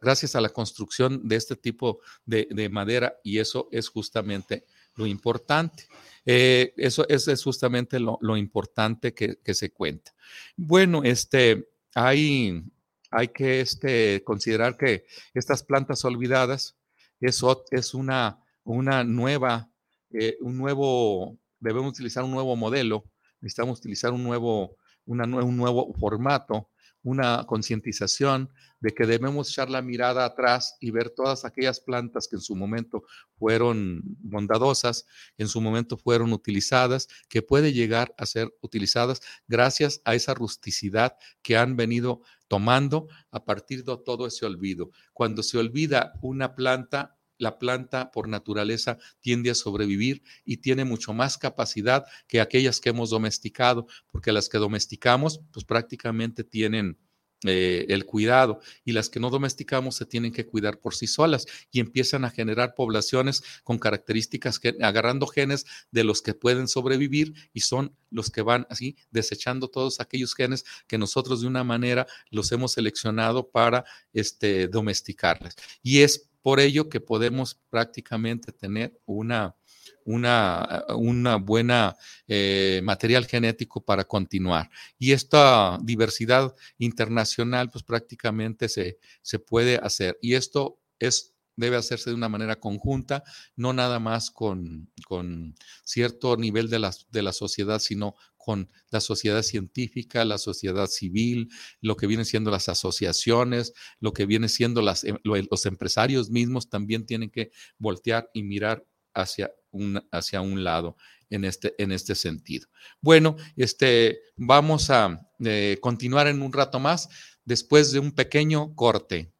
[0.00, 5.86] gracias a la construcción de este tipo de, madera y eso es justamente lo importante.
[6.24, 10.14] Eh, eso, es justamente lo, importante que, se cuenta.
[10.56, 12.62] Bueno, este, hay,
[13.10, 16.76] hay que este, considerar que estas plantas olvidadas
[17.22, 19.70] es, es una, una nueva,
[20.10, 23.04] eh, un nuevo, debemos utilizar un nuevo modelo,
[23.40, 26.68] necesitamos utilizar un nuevo, una, un nuevo formato
[27.02, 32.36] una concientización de que debemos echar la mirada atrás y ver todas aquellas plantas que
[32.36, 33.04] en su momento
[33.38, 35.06] fueron bondadosas,
[35.36, 41.16] en su momento fueron utilizadas, que puede llegar a ser utilizadas gracias a esa rusticidad
[41.42, 42.22] que han venido
[42.52, 44.90] tomando a partir de todo ese olvido.
[45.14, 51.14] Cuando se olvida una planta, la planta por naturaleza tiende a sobrevivir y tiene mucho
[51.14, 56.98] más capacidad que aquellas que hemos domesticado, porque las que domesticamos, pues prácticamente tienen
[57.44, 61.46] eh, el cuidado y las que no domesticamos se tienen que cuidar por sí solas
[61.70, 67.60] y empiezan a generar poblaciones con características, agarrando genes de los que pueden sobrevivir y
[67.60, 72.52] son los que van así desechando todos aquellos genes que nosotros de una manera los
[72.52, 75.56] hemos seleccionado para este, domesticarles.
[75.82, 79.56] Y es por ello que podemos prácticamente tener una
[80.04, 84.70] una, una buena eh, material genético para continuar.
[84.98, 90.18] Y esta diversidad internacional, pues prácticamente se, se puede hacer.
[90.20, 93.24] Y esto es debe hacerse de una manera conjunta,
[93.56, 99.00] no nada más con, con cierto nivel de la, de la, sociedad, sino con la
[99.00, 104.82] sociedad científica, la sociedad civil, lo que vienen siendo las asociaciones, lo que vienen siendo
[104.82, 108.84] las, em, los empresarios mismos también tienen que voltear y mirar
[109.14, 110.96] hacia un, hacia un lado
[111.30, 112.68] en este, en este sentido.
[113.00, 117.08] Bueno, este, vamos a eh, continuar en un rato más
[117.44, 119.32] después de un pequeño corte.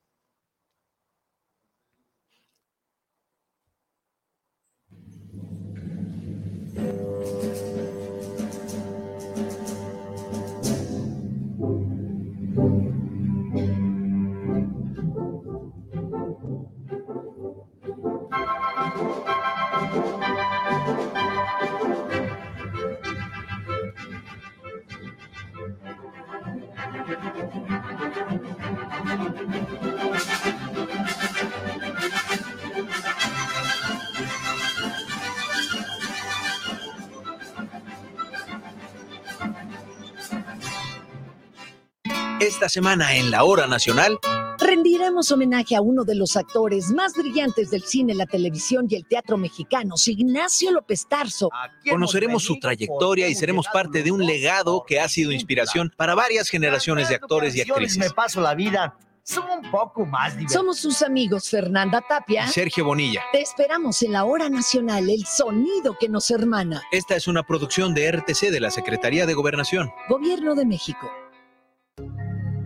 [42.63, 44.21] Esta semana en la Hora Nacional
[44.57, 49.05] rendiremos homenaje a uno de los actores más brillantes del cine, la televisión y el
[49.05, 51.51] teatro mexicano, Ignacio López Tarso.
[51.91, 56.49] Conoceremos su trayectoria y seremos parte de un legado que ha sido inspiración para varias
[56.49, 57.99] generaciones de actores y actrices.
[57.99, 62.85] me paso la vida son un poco más Somos sus amigos Fernanda Tapia y Sergio
[62.85, 63.23] Bonilla.
[63.33, 66.81] Te esperamos en la hora nacional, el sonido que nos hermana.
[66.93, 69.91] Esta es una producción de RTC de la Secretaría de Gobernación.
[70.09, 71.11] Gobierno de México.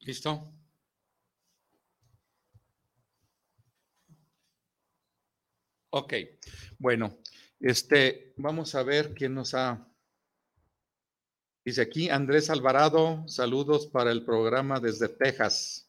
[0.00, 0.52] ¿Listo?
[5.90, 6.14] Ok,
[6.78, 7.18] bueno,
[7.60, 9.91] este, vamos a ver quién nos ha
[11.64, 15.86] Dice aquí Andrés Alvarado, saludos para el programa desde Texas.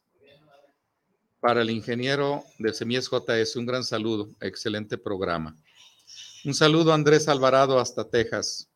[1.40, 5.58] Para el ingeniero de Semillas JS, un gran saludo, excelente programa.
[6.46, 8.70] Un saludo Andrés Alvarado hasta Texas.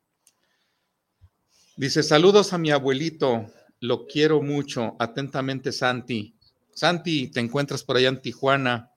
[1.76, 3.46] Dice, saludos a mi abuelito,
[3.78, 6.34] lo quiero mucho, atentamente Santi.
[6.74, 8.90] Santi, te encuentras por allá en Tijuana,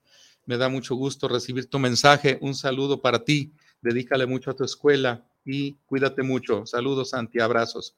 [0.48, 4.64] me da mucho gusto recibir tu mensaje, un saludo para ti, dedícale mucho a tu
[4.64, 6.66] escuela y cuídate mucho.
[6.66, 7.96] Saludos, Santi, abrazos.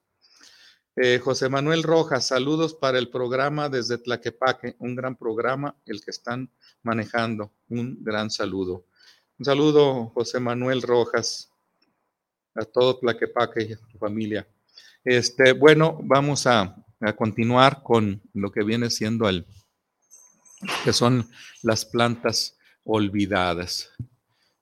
[0.95, 6.11] Eh, José Manuel Rojas, saludos para el programa desde Tlaquepaque, un gran programa el que
[6.11, 6.51] están
[6.83, 7.51] manejando.
[7.69, 8.85] Un gran saludo.
[9.39, 11.49] Un saludo, José Manuel Rojas,
[12.53, 14.47] a todo Tlaquepaque y a tu familia.
[15.03, 19.47] Este, bueno, vamos a, a continuar con lo que viene siendo el,
[20.83, 21.27] que son
[21.61, 23.89] las plantas olvidadas.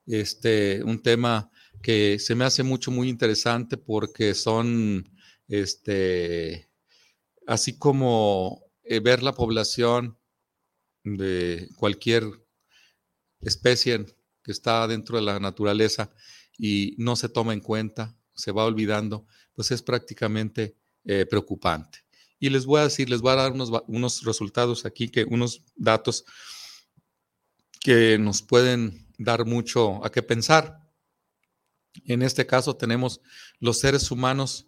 [0.08, 1.52] Este, un tema
[1.82, 5.10] que se me hace mucho, muy interesante porque son,
[5.48, 6.70] este,
[7.48, 10.18] así como eh, ver la población
[11.04, 12.24] de cualquier
[13.40, 14.06] especie
[14.44, 16.12] que está dentro de la naturaleza
[16.58, 20.76] y no se toma en cuenta, se va olvidando, pues es prácticamente
[21.06, 22.00] eh, preocupante.
[22.40, 25.64] Y les voy a decir, les voy a dar unos, unos resultados aquí, que unos
[25.76, 26.26] datos
[27.80, 30.81] que nos pueden dar mucho a qué pensar.
[32.06, 33.22] En este caso tenemos
[33.60, 34.68] los seres humanos,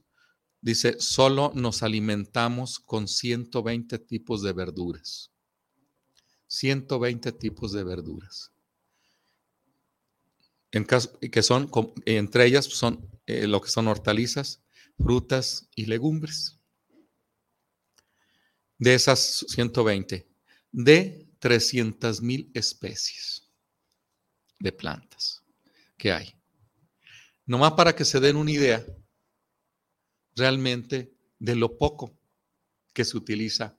[0.61, 5.31] dice, solo nos alimentamos con 120 tipos de verduras.
[6.47, 8.51] 120 tipos de verduras.
[10.71, 11.69] En caso, que son,
[12.05, 14.63] entre ellas son eh, lo que son hortalizas,
[14.97, 16.59] frutas y legumbres.
[18.77, 20.27] De esas 120,
[20.71, 23.49] de 300 mil especies
[24.59, 25.43] de plantas
[25.97, 26.35] que hay.
[27.45, 28.85] Nomás para que se den una idea
[30.35, 32.17] realmente de lo poco
[32.93, 33.77] que se utiliza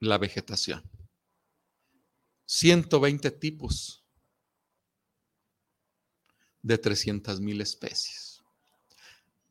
[0.00, 0.82] la vegetación.
[2.46, 4.04] 120 tipos
[6.62, 8.42] de 300 mil especies.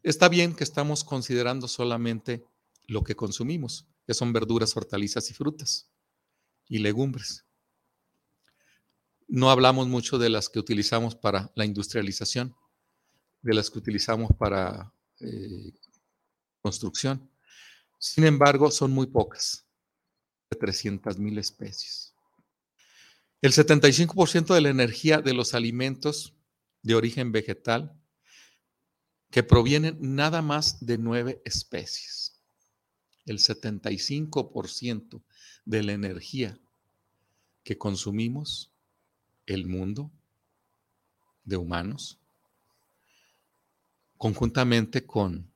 [0.04, 2.44] Está bien que estamos considerando solamente
[2.86, 5.90] lo que consumimos, que son verduras, hortalizas y frutas
[6.68, 7.47] y legumbres.
[9.28, 12.56] No hablamos mucho de las que utilizamos para la industrialización,
[13.42, 15.74] de las que utilizamos para eh,
[16.62, 17.30] construcción.
[18.00, 19.66] Sin embargo, son muy pocas,
[20.50, 22.14] de 300 mil especies.
[23.42, 26.34] El 75% de la energía de los alimentos
[26.82, 28.00] de origen vegetal
[29.30, 32.42] que provienen nada más de nueve especies.
[33.26, 35.22] El 75%
[35.66, 36.60] de la energía
[37.64, 38.72] que consumimos,
[39.48, 40.12] el mundo
[41.44, 42.20] de humanos,
[44.18, 45.50] conjuntamente con,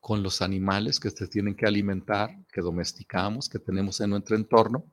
[0.00, 4.90] con los animales que se tienen que alimentar, que domesticamos, que tenemos en nuestro entorno,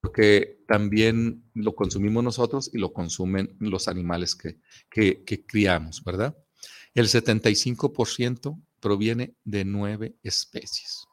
[0.00, 4.58] porque también lo consumimos nosotros y lo consumen los animales que,
[4.90, 6.36] que criamos, ¿verdad?
[6.94, 11.06] El 75% proviene de nueve especies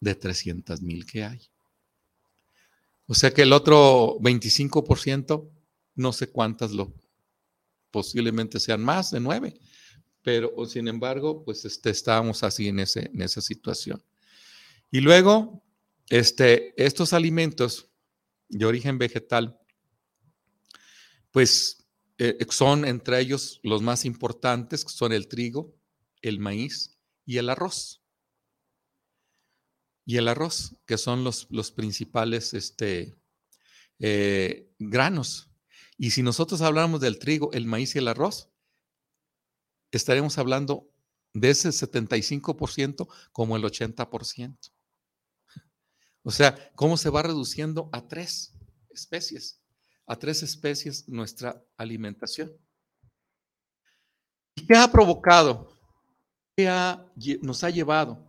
[0.00, 1.50] de 300 mil que hay.
[3.08, 5.50] O sea que el otro 25%,
[5.94, 6.94] no sé cuántas lo,
[7.90, 9.58] posiblemente sean más de nueve,
[10.22, 14.04] pero sin embargo, pues este, estábamos así en, ese, en esa situación.
[14.90, 15.64] Y luego,
[16.10, 17.90] este, estos alimentos
[18.50, 19.58] de origen vegetal,
[21.30, 21.86] pues
[22.18, 25.74] eh, son entre ellos los más importantes, que son el trigo,
[26.20, 28.02] el maíz y el arroz.
[30.08, 33.14] Y el arroz, que son los, los principales este,
[33.98, 35.50] eh, granos.
[35.98, 38.48] Y si nosotros hablamos del trigo, el maíz y el arroz,
[39.90, 40.90] estaremos hablando
[41.34, 44.72] de ese 75% como el 80%.
[46.22, 48.54] O sea, ¿cómo se va reduciendo a tres
[48.88, 49.60] especies?
[50.06, 52.50] A tres especies nuestra alimentación.
[54.54, 55.70] ¿Y qué ha provocado?
[56.56, 56.66] ¿Qué
[57.42, 58.27] nos ha llevado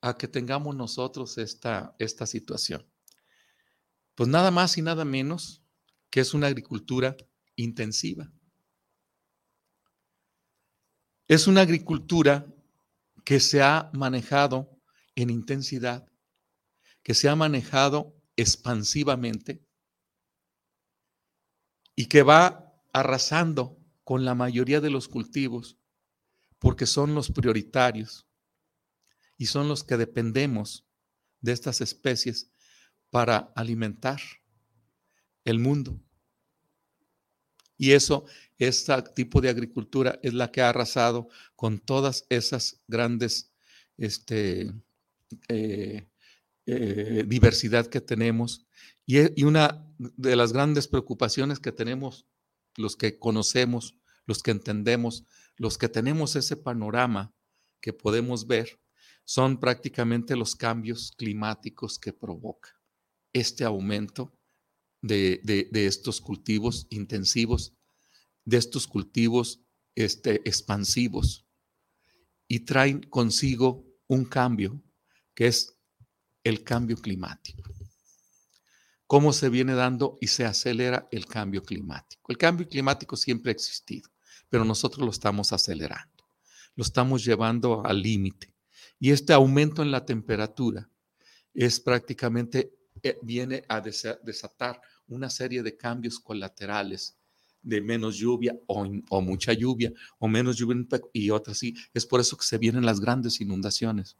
[0.00, 2.86] a que tengamos nosotros esta, esta situación?
[4.14, 5.62] Pues nada más y nada menos
[6.10, 7.16] que es una agricultura
[7.56, 8.30] intensiva.
[11.28, 12.46] Es una agricultura
[13.24, 14.80] que se ha manejado
[15.14, 16.10] en intensidad
[17.02, 19.64] que se ha manejado expansivamente
[21.94, 25.78] y que va arrasando con la mayoría de los cultivos
[26.58, 28.26] porque son los prioritarios
[29.40, 30.86] y son los que dependemos
[31.40, 32.50] de estas especies
[33.08, 34.20] para alimentar
[35.46, 35.98] el mundo.
[37.78, 38.26] Y eso,
[38.58, 43.50] este tipo de agricultura es la que ha arrasado con todas esas grandes
[43.96, 44.74] este,
[45.48, 46.06] eh,
[46.66, 48.66] eh, diversidad que tenemos.
[49.06, 52.26] Y, y una de las grandes preocupaciones que tenemos
[52.76, 55.24] los que conocemos, los que entendemos,
[55.56, 57.32] los que tenemos ese panorama
[57.80, 58.78] que podemos ver,
[59.24, 62.70] son prácticamente los cambios climáticos que provoca
[63.32, 64.36] este aumento
[65.02, 65.40] de,
[65.72, 67.74] estos cultivos intensivos,
[68.44, 69.60] de estos cultivos
[69.94, 71.46] este, expansivos,
[72.48, 74.82] y traen consigo un cambio
[75.34, 75.78] que es
[76.42, 77.70] el cambio climático.
[79.06, 82.30] ¿Cómo se viene dando y se acelera el cambio climático?
[82.30, 84.08] El cambio climático siempre ha existido,
[84.48, 86.24] pero nosotros lo estamos acelerando,
[86.74, 88.49] lo estamos llevando al límite.
[89.00, 90.88] Y este aumento en la temperatura
[91.52, 92.72] es prácticamente,
[93.02, 97.16] eh, viene a desatar una serie de cambios colaterales
[97.62, 101.74] de menos lluvia o, o, mucha lluvia o menos lluvia y otras sí.
[101.92, 104.16] Es por eso que se vienen las grandes inundaciones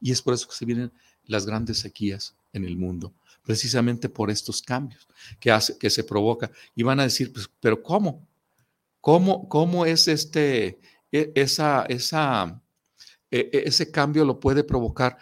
[0.00, 0.92] y es por eso que se vienen
[1.24, 5.08] las grandes sequías en el mundo, precisamente por estos cambios
[5.40, 6.50] que, hace, que se provoca.
[6.74, 8.26] Y van a decir, pues, pero ¿cómo?
[9.00, 10.80] ¿Cómo, cómo es este,
[11.12, 12.62] e, esa, esa,
[13.38, 15.18] e, e, ese cambio lo puede provocar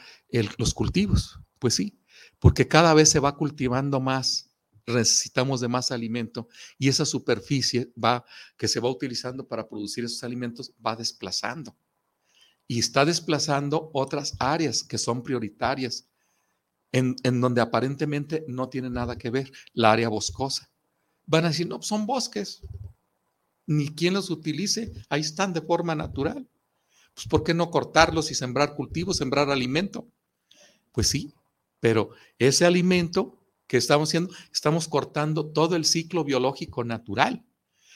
[0.58, 1.40] los cultivos?
[1.58, 2.00] Pues sí,
[2.38, 4.48] porque cada vez se va cultivando más
[4.84, 7.92] necesitamos de más alimento y esa superficie
[8.56, 11.76] que se va utilizando para producir esos alimentos va desplazando
[12.66, 16.08] y está desplazando otras áreas que son prioritarias,
[16.90, 20.70] en, donde aparentemente no tiene nada que ver, la área boscosa.
[21.26, 22.62] Van a decir, no, son bosques,
[23.66, 26.48] ni quien los utilice, ahí están de forma natural.
[27.14, 30.08] Pues, ¿por qué no cortarlos y sembrar cultivos, sembrar alimento?
[30.92, 31.34] Pues sí,
[31.80, 37.44] pero ese alimento que estamos haciendo, estamos cortando todo el ciclo biológico natural,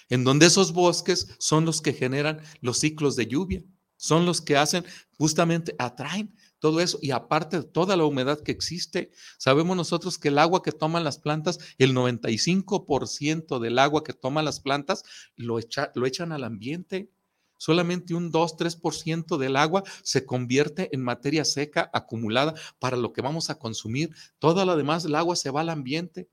[0.08, 3.64] en donde esos bosques son los que generan los ciclos de lluvia,
[3.96, 4.84] son los que hacen,
[5.18, 10.28] justamente atraen todo eso y aparte de toda la humedad que existe, sabemos nosotros que
[10.28, 15.04] el agua que toman las plantas, el 95% del agua que toman las plantas
[15.36, 15.58] lo,
[15.94, 17.10] lo echan al ambiente
[17.56, 23.50] Solamente un 2-3% del agua se convierte en materia seca acumulada para lo que vamos
[23.50, 24.10] a consumir.
[24.38, 26.28] Todo lo demás del agua se va al ambiente.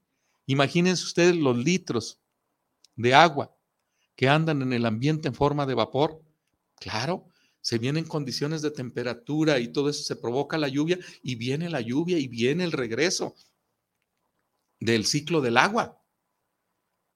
[0.46, 2.20] Imagínense ustedes los litros
[2.96, 3.56] de agua
[4.16, 6.22] que andan en el ambiente en forma de vapor.
[6.76, 7.28] Claro,
[7.62, 11.80] se vienen condiciones de temperatura y todo eso se provoca la lluvia y viene la
[11.80, 13.36] lluvia y viene el regreso
[14.80, 16.02] del ciclo del agua.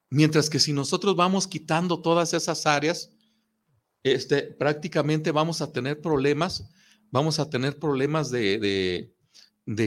[0.09, 3.11] Mientras que si nosotros vamos quitando todas esas áreas,
[4.03, 6.69] este, prácticamente vamos a tener problemas,
[7.11, 9.11] vamos a tener problemas de,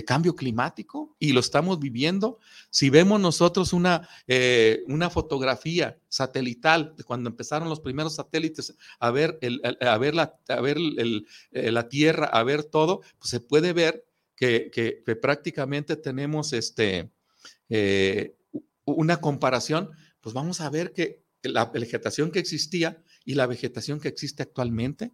[0.07, 2.39] cambio climático y lo estamos viviendo.
[2.71, 9.11] Si vemos nosotros una, eh, una fotografía satelital de cuando empezaron los primeros satélites a
[9.11, 10.77] ver, el, a ver, la, a ver
[11.53, 14.05] la Tierra, a ver todo, pues se puede ver
[14.41, 17.11] que, prácticamente tenemos este,
[17.69, 18.37] eh,
[18.85, 19.91] una comparación,
[20.21, 25.13] pues vamos a ver que la vegetación que existía y la vegetación que existe actualmente.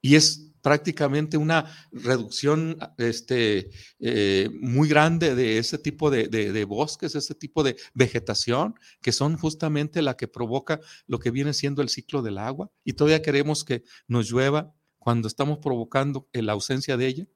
[0.00, 7.34] Y es prácticamente una reducción este, eh, muy grande de ese tipo de, bosques, ese
[7.34, 12.22] tipo de vegetación, que son justamente la que provoca lo que viene siendo el ciclo
[12.22, 12.70] del agua.
[12.84, 17.26] Y todavía queremos que nos llueva cuando estamos provocando la ausencia de ella.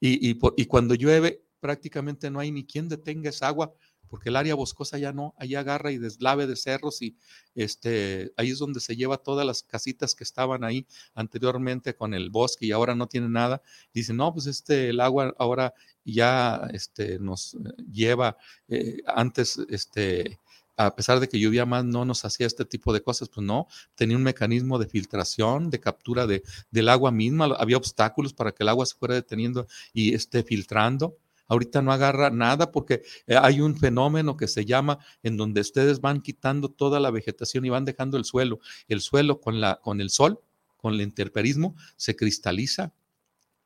[0.00, 3.72] Y, y cuando llueve, prácticamente no hay ni quien detenga esa agua
[4.12, 7.16] porque el área boscosa ya no, ahí agarra y deslave de cerros y
[7.54, 12.28] este, ahí es donde se lleva todas las casitas que estaban ahí anteriormente con el
[12.28, 13.62] bosque y ahora no tiene nada.
[13.94, 15.72] Dicen, no, pues este, el agua ahora
[16.04, 17.58] ya este, nos eh,
[17.90, 18.36] lleva,
[18.68, 20.38] eh, antes, este,
[20.76, 23.66] a pesar de que llovía más, no nos hacía este tipo de cosas, pues no,
[23.94, 28.62] tenía un mecanismo de filtración, de captura de, del agua misma, había obstáculos para que
[28.62, 31.16] el agua se fuera deteniendo y esté filtrando
[31.48, 36.00] ahorita no agarra nada porque eh, hay un fenómeno que se llama en donde ustedes
[36.00, 38.60] van quitando toda la vegetación y van dejando el suelo.
[38.88, 40.40] El suelo con, la, con el sol,
[40.76, 42.92] con el interperismo, se cristaliza,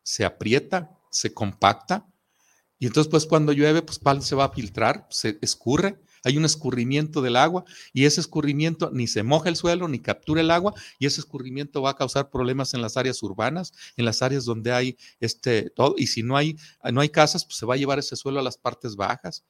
[0.03, 2.07] se aprieta, se compacta.
[2.79, 7.23] Y entonces, pues cuando llueve, pues se va a filtrar, se escurre hay un escurrimiento
[7.23, 11.07] del agua y ese escurrimiento ni se moja el suelo ni captura el agua y
[11.07, 14.97] ese escurrimiento va a causar problemas en las áreas urbanas, en las áreas donde hay
[15.21, 16.57] este todo y si no hay
[16.93, 19.45] no hay casas, pues se va a llevar ese suelo a las partes bajas.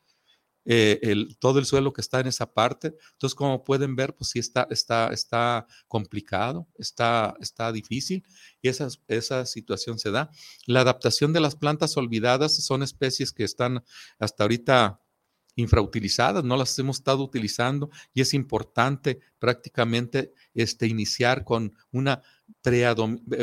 [0.68, 2.96] Eh, el, todo el suelo que está en esa parte.
[3.12, 8.24] Entonces, como pueden ver, pues sí está, está, está complicado, está, está difícil
[8.60, 10.28] y esa, esa situación se da.
[10.66, 13.84] La adaptación de las plantas olvidadas son especies que están
[14.18, 15.00] hasta ahorita
[15.56, 22.22] infrautilizadas, no las hemos estado utilizando y es importante prácticamente este, iniciar con una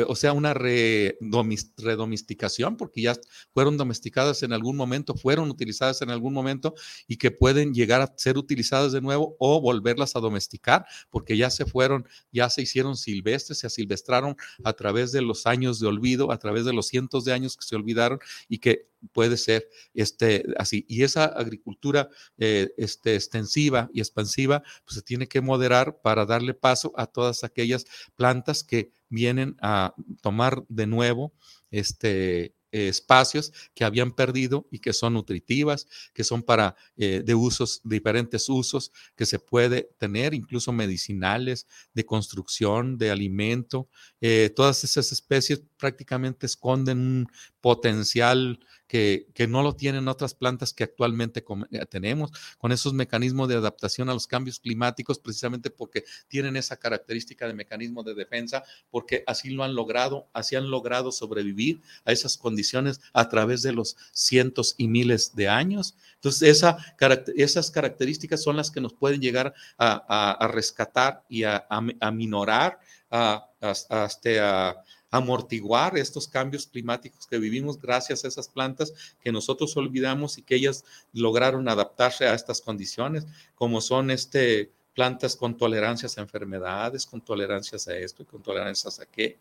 [0.08, 3.16] o sea, una redomesticación, porque ya
[3.52, 6.74] fueron domesticadas en algún momento, fueron utilizadas en algún momento
[7.06, 11.50] y que pueden llegar a ser utilizadas de nuevo o volverlas a domesticar, porque ya
[11.50, 16.30] se fueron, ya se hicieron silvestres, se asilvestraron a través de los años de olvido,
[16.30, 18.18] a través de los cientos de años que se olvidaron
[18.48, 20.84] y que puede ser este, así.
[20.88, 22.08] Y esa agricultura
[22.38, 27.44] eh, este, extensiva y expansiva, pues se tiene que moderar para darle paso a todas
[27.44, 31.32] aquellas plantas que vienen a tomar de nuevo
[31.70, 37.80] este, espacios que habían perdido y que son nutritivas, que son para eh, de usos,
[37.84, 43.88] diferentes usos que se puede tener, incluso medicinales, de construcción, de alimento.
[44.20, 47.26] Eh, todas esas especies prácticamente esconden un
[47.60, 53.56] potencial que, no lo tienen otras plantas que actualmente eh, tenemos, con esos mecanismos de
[53.56, 59.24] adaptación a los cambios climáticos, precisamente porque tienen esa característica de mecanismo de defensa, porque
[59.26, 63.96] así lo han logrado, así han logrado sobrevivir a esas condiciones a través de los
[64.12, 65.96] cientos y miles de años.
[66.16, 66.78] Entonces, esa,
[67.36, 71.66] esas características son las que nos pueden llegar a, rescatar y a,
[72.12, 72.78] minorar,
[73.10, 73.48] a,
[74.06, 74.76] este, a
[75.14, 78.92] amortiguar estos cambios climáticos que vivimos gracias a esas plantas
[79.22, 85.36] que nosotros olvidamos y que ellas lograron adaptarse a estas condiciones, como son este, plantas
[85.36, 89.38] con tolerancias a enfermedades, con tolerancias a esto y con tolerancias a qué.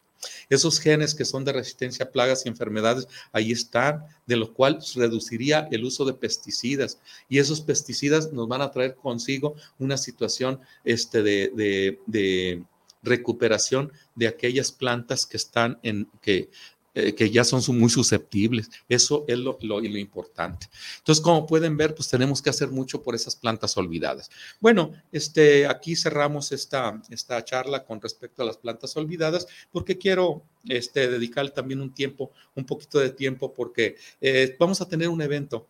[0.48, 4.78] Esos genes que son de resistencia a plagas y enfermedades, ahí están, de lo cual
[4.96, 7.00] reduciría el uso de pesticidas.
[7.30, 12.64] Y esos pesticidas nos van a traer consigo una situación este, de, de
[13.04, 16.50] recuperación de aquellas plantas que están en, que,
[16.96, 18.70] eh, que ya son muy susceptibles.
[18.88, 20.68] Eso es lo, lo, lo, importante.
[21.00, 24.30] Entonces, como pueden ver, pues tenemos que hacer mucho por esas plantas olvidadas.
[24.60, 30.44] Bueno, este, aquí cerramos esta, esta charla con respecto a las plantas olvidadas, porque quiero
[30.66, 35.22] este, dedicar también un tiempo, un poquito de tiempo, porque eh, vamos a tener un
[35.22, 35.68] evento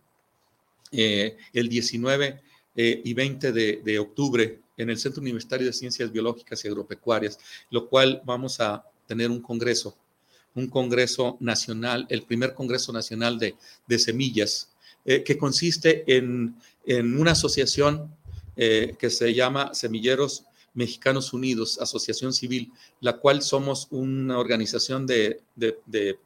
[0.92, 2.42] eh, el 19
[2.76, 7.38] y 20 de, de octubre en el Centro Universitario de Ciencias Biológicas y Agropecuarias,
[7.70, 9.96] lo cual vamos a tener un congreso,
[10.54, 14.70] un congreso nacional, el primer congreso nacional de, semillas,
[15.04, 16.56] eh, que consiste en,
[16.86, 18.14] una asociación
[18.56, 20.44] eh, que se llama Semilleros
[20.74, 25.40] Mexicanos Unidos, Asociación Civil, la cual somos una organización de,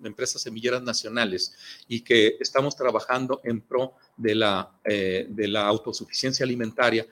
[0.02, 1.54] empresas semilleras nacionales
[1.86, 7.06] y que estamos trabajando en pro de la, eh, de la autosuficiencia alimentaria,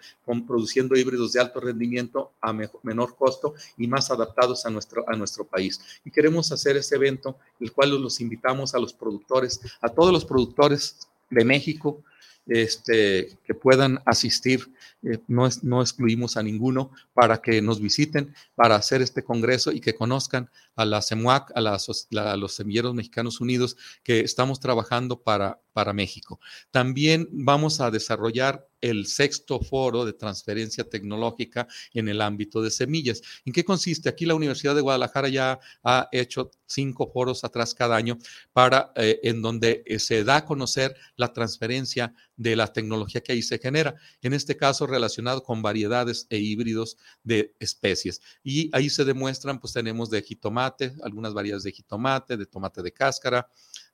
[0.47, 5.47] produciendo híbridos de alto rendimiento a menor costo y más adaptados a nuestro, a nuestro
[5.47, 5.81] país.
[6.05, 10.25] Y queremos hacer ese evento, el cual los invitamos a los productores, a todos los
[10.25, 12.03] productores de México,
[12.47, 14.73] este, que puedan asistir,
[15.03, 19.81] eh, no, no excluimos a ninguno, para que nos visiten, para hacer este congreso y
[19.81, 25.61] que conozcan a la CEMUAC, a, a los Semilleros Mexicanos Unidos, que estamos trabajando para,
[25.77, 26.41] para México.
[26.71, 33.21] También vamos a desarrollar el sexto foro de transferencia tecnológica en el ámbito de semillas.
[33.45, 34.09] ¿En qué consiste?
[34.09, 38.17] Aquí la Universidad de Guadalajara ya ha hecho cinco foros atrás cada año
[38.55, 43.33] para eh, en donde eh, se da a conocer la transferencia de la tecnología que
[43.33, 43.97] ahí se genera.
[44.23, 48.23] En este caso relacionado con variedades e híbridos de especies.
[48.43, 52.93] Y ahí se demuestran, pues tenemos de jitomate, algunas variedades de jitomate, de tomate de
[52.93, 53.47] cáscara,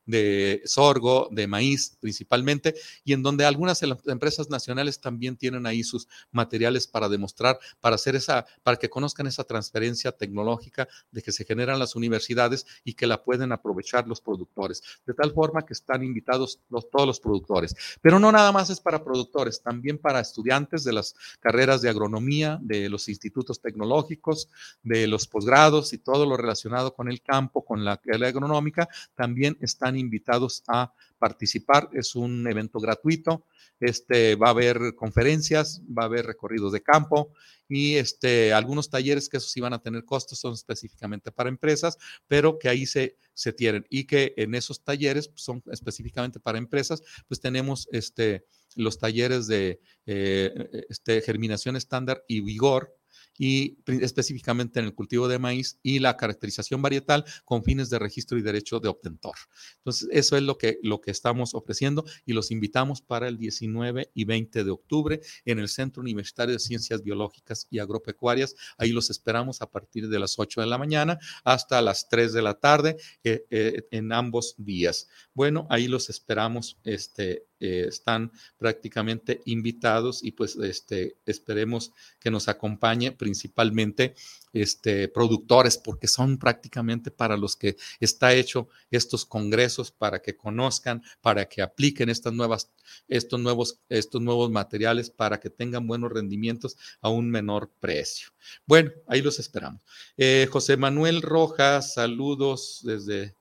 [0.06, 2.74] de sorgo, de maíz principalmente,
[3.04, 8.16] y en donde algunas empresas nacionales también tienen ahí sus materiales para demostrar, para hacer
[8.16, 13.06] esa, para que conozcan esa transferencia tecnológica de que se generan las universidades y que
[13.06, 17.74] la pueden aprovechar los productores, de tal forma que están invitados todos los productores.
[18.00, 22.58] Pero no nada más es para productores, también para estudiantes de las carreras de agronomía,
[22.62, 24.48] de los institutos tecnológicos,
[24.82, 29.56] de los posgrados y todo lo relacionado con el campo, con la, la agronómica, también
[29.60, 31.88] están invitados a participar.
[31.92, 33.46] Es un evento gratuito.
[33.80, 37.32] Este, va a haber conferencias, va a haber recorridos de campo
[37.68, 41.96] y este, algunos talleres que esos sí van a tener costos, son específicamente para empresas,
[42.28, 46.58] pero que ahí se, se tienen y que en esos talleres pues, son específicamente para
[46.58, 48.44] empresas, pues tenemos este,
[48.76, 52.94] los talleres de eh, este, germinación estándar y vigor,
[53.38, 58.38] y específicamente en el cultivo de maíz y la caracterización varietal con fines de registro
[58.38, 59.34] y derecho de obtentor.
[59.78, 64.10] Entonces, eso es lo que, lo que estamos ofreciendo y los invitamos para el 19
[64.14, 68.54] y 20 de octubre en el Centro Universitario de Ciencias Biológicas y Agropecuarias.
[68.78, 72.42] Ahí los esperamos a partir de las 8 de la mañana hasta las 3 de
[72.42, 75.08] la tarde eh, eh, en ambos días.
[75.34, 82.48] Bueno, ahí los esperamos este, eh, están prácticamente invitados y pues este, esperemos que nos
[82.48, 84.16] acompañe principalmente
[84.52, 91.04] este, productores, porque son prácticamente para los que está hecho estos congresos, para que conozcan,
[91.20, 92.72] para que apliquen estas nuevas,
[93.06, 98.30] estos, nuevos, estos nuevos materiales, para que tengan buenos rendimientos a un menor precio.
[98.66, 99.80] Bueno, ahí los esperamos.
[100.16, 103.36] Eh, José Manuel Rojas, saludos desde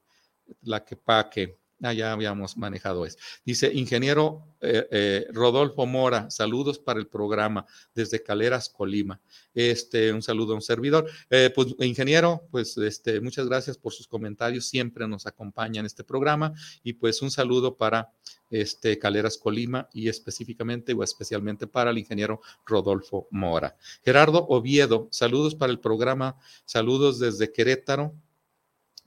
[0.61, 1.60] la Quepaque.
[1.83, 3.17] Ah, ya habíamos manejado eso.
[3.43, 7.65] Dice, ingeniero eh, eh, Rodolfo Mora, saludos para el programa
[7.95, 9.19] desde Caleras, Colima.
[9.55, 11.09] Este, un saludo a un servidor.
[11.31, 14.67] Eh, pues, ingeniero, pues, este, muchas gracias por sus comentarios.
[14.67, 16.53] Siempre nos acompaña en este programa.
[16.83, 18.11] Y pues, un saludo para
[18.51, 23.75] este, Caleras, Colima y específicamente o especialmente para el ingeniero Rodolfo Mora.
[24.05, 26.37] Gerardo Oviedo, saludos para el programa.
[26.65, 28.13] Saludos desde Querétaro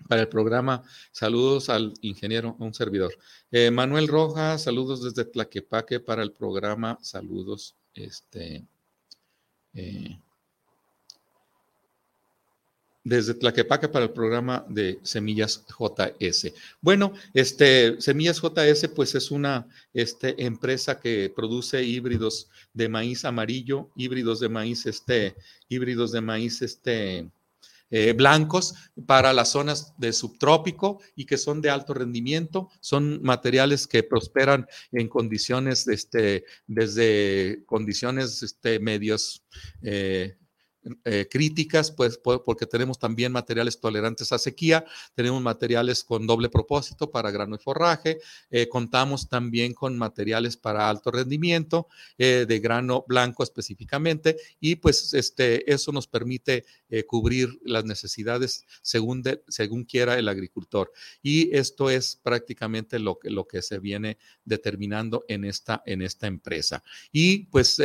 [0.08, 0.82] para el programa.
[1.12, 3.16] Saludos al ingeniero, un servidor.
[3.50, 6.98] Eh, Manuel Rojas, saludos desde Tlaquepaque para el programa.
[7.00, 8.64] Saludos, este,
[9.74, 10.18] eh,
[13.04, 16.52] desde Tlaquepaque para el programa de Semillas JS.
[16.80, 23.90] Bueno, este Semillas JS pues es una este, empresa que produce híbridos de maíz amarillo,
[23.94, 25.36] híbridos de maíz este,
[25.68, 27.28] híbridos de maíz este,
[27.90, 28.74] eh, blancos
[29.06, 32.68] para las zonas de subtrópico y que son de alto rendimiento.
[32.80, 39.44] Son materiales que prosperan en condiciones, este, desde condiciones este, medios
[39.82, 40.36] eh,
[41.04, 47.10] eh, críticas, pues porque tenemos también materiales tolerantes a sequía, tenemos materiales con doble propósito
[47.10, 48.18] para grano y forraje,
[48.50, 55.14] eh, contamos también con materiales para alto rendimiento, eh, de grano blanco específicamente, y pues
[55.14, 56.64] este, eso nos permite
[57.08, 60.92] cubrir las necesidades según, según quiera el agricultor.
[61.22, 66.28] Y esto es prácticamente lo que, lo que se viene determinando en esta, en esta
[66.28, 66.84] empresa.
[67.10, 67.82] Y pues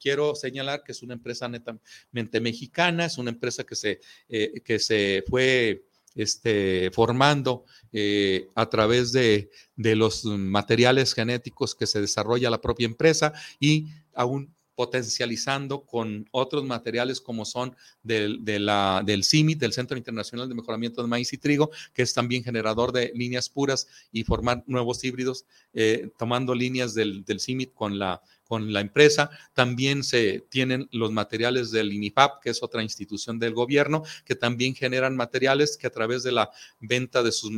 [0.00, 4.60] quiero señalar que es una empresa netamente mente mexicana, es una empresa que se, eh,
[4.64, 5.84] que se fue
[6.14, 12.86] este, formando eh, a través de, de, los materiales genéticos que se desarrolla la propia
[12.86, 17.74] empresa y aún potencializando con otros materiales como son
[18.04, 22.44] del, del CIMIT, del Centro Internacional de Mejoramiento de Maíz y Trigo, que es también
[22.44, 27.98] generador de líneas puras y formar nuevos híbridos, eh, tomando líneas del, del CIMIT con
[27.98, 29.30] la con la empresa.
[29.52, 34.74] También se tienen los materiales del INIFAP, que es otra institución del gobierno, que también
[34.74, 37.52] generan materiales que a través de la venta de sus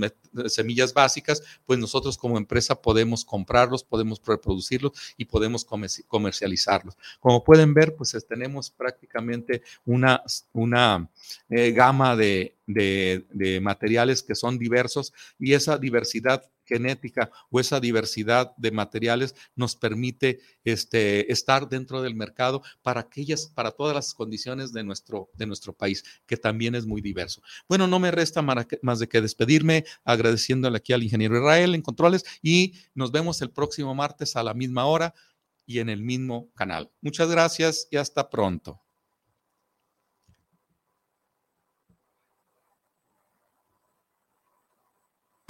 [0.49, 6.97] semillas básicas, pues nosotros como empresa podemos comprarlos, podemos reproducirlos y podemos comercializarlos.
[7.21, 10.23] Como pueden ver, pues tenemos prácticamente una,
[10.53, 11.09] una
[11.49, 18.55] eh, gama de, de materiales que son diversos y esa diversidad genética o esa diversidad
[18.57, 24.73] de materiales nos permite este, estar dentro del mercado para aquellas, para todas las condiciones
[24.73, 27.43] de nuestro, de nuestro país, que también es muy diverso.
[27.69, 32.25] Bueno, no me resta más de que despedirme, agradeciéndole aquí al ingeniero Israel en controles
[32.43, 35.15] y nos vemos el próximo martes a la misma hora
[35.67, 36.91] y en el mismo canal.
[37.01, 38.81] Muchas gracias y hasta pronto.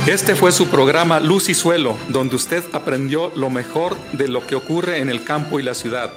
[0.06, 4.54] Este fue su programa Luz y Suelo, donde usted aprendió lo mejor de lo que
[4.54, 6.10] ocurre en el campo y la ciudad.